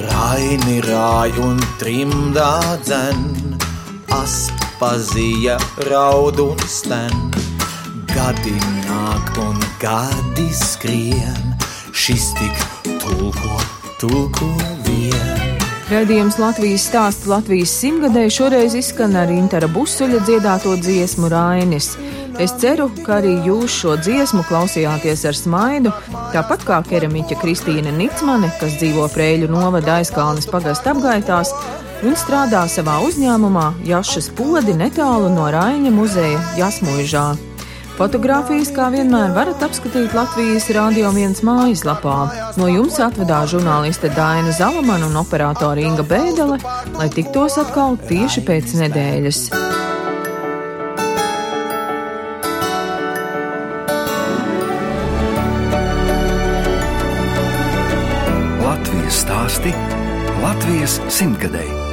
Raini 0.09 0.81
rāj 0.83 1.37
un 1.39 1.61
trimdā 1.79 2.49
dzen, 2.83 3.21
Aspazija 4.11 5.55
raud 5.87 6.41
un 6.43 6.59
sten, 6.67 7.15
Gadi 8.11 8.57
nāk 8.89 9.39
un 9.39 9.55
gadi 9.79 10.49
skrien, 10.51 11.55
Šis 11.95 12.33
tik 12.35 12.59
tulko, 13.05 13.63
tulko 14.03 14.51
vien. 14.83 15.55
Radījums 15.91 16.41
Latvijas 16.43 16.89
stāsts 16.91 17.31
Latvijas 17.31 17.71
simtgadē 17.79 18.27
šoreiz 18.27 18.75
izskan 18.75 19.15
ar 19.15 19.31
Intara 19.31 19.71
Busuļa 19.71 20.25
dziedāto 20.27 20.75
dziesmu 20.75 21.31
Rainis. 21.31 21.93
Es 22.41 22.55
ceru, 22.57 22.87
ka 23.05 23.19
arī 23.19 23.35
jūs 23.45 23.73
šo 23.83 23.91
dziesmu 24.01 24.41
klausījāties 24.49 25.27
ar 25.29 25.37
smaidu, 25.37 25.91
tāpat 26.33 26.63
kā 26.65 26.79
keramiķa 26.87 27.35
Kristīna 27.37 27.91
Nicmane, 27.93 28.49
kas 28.57 28.79
dzīvo 28.81 29.05
Prēļu 29.13 29.49
novada 29.51 29.99
aizkalnes 29.99 30.49
pagasta 30.49 30.95
apgaitās, 30.95 31.51
un 32.01 32.17
strādā 32.17 32.63
savā 32.65 32.97
uzņēmumā 33.05 33.67
Jašas 33.85 34.31
podi 34.33 34.73
netālu 34.73 35.29
no 35.35 35.51
Raiņa 35.53 35.93
muzeja 35.93 36.41
Jasmuižā. 36.57 37.27
Fotogrāfijas, 37.99 38.71
kā 38.73 38.87
vienmēr, 38.89 39.35
varat 39.35 39.61
apskatīt 39.61 40.15
Latvijas 40.17 40.65
Rādio 40.73 41.11
1 41.13 41.43
mājaslapā. 41.45 42.15
No 42.57 42.71
jums 42.71 42.97
atvedā 43.03 43.43
žurnāliste 43.51 44.09
Daina 44.15 44.55
Zalamana 44.57 45.11
un 45.11 45.19
operātora 45.21 45.85
Inga 45.85 46.07
Bēdele, 46.09 46.57
lai 46.97 47.11
tiktos 47.13 47.59
atkal 47.61 48.01
tieši 48.09 48.47
pēc 48.49 48.73
nedēļas. 48.81 49.45
Stāsti 59.61 60.41
Latvijas 60.41 60.97
simtgadēji. 61.13 61.90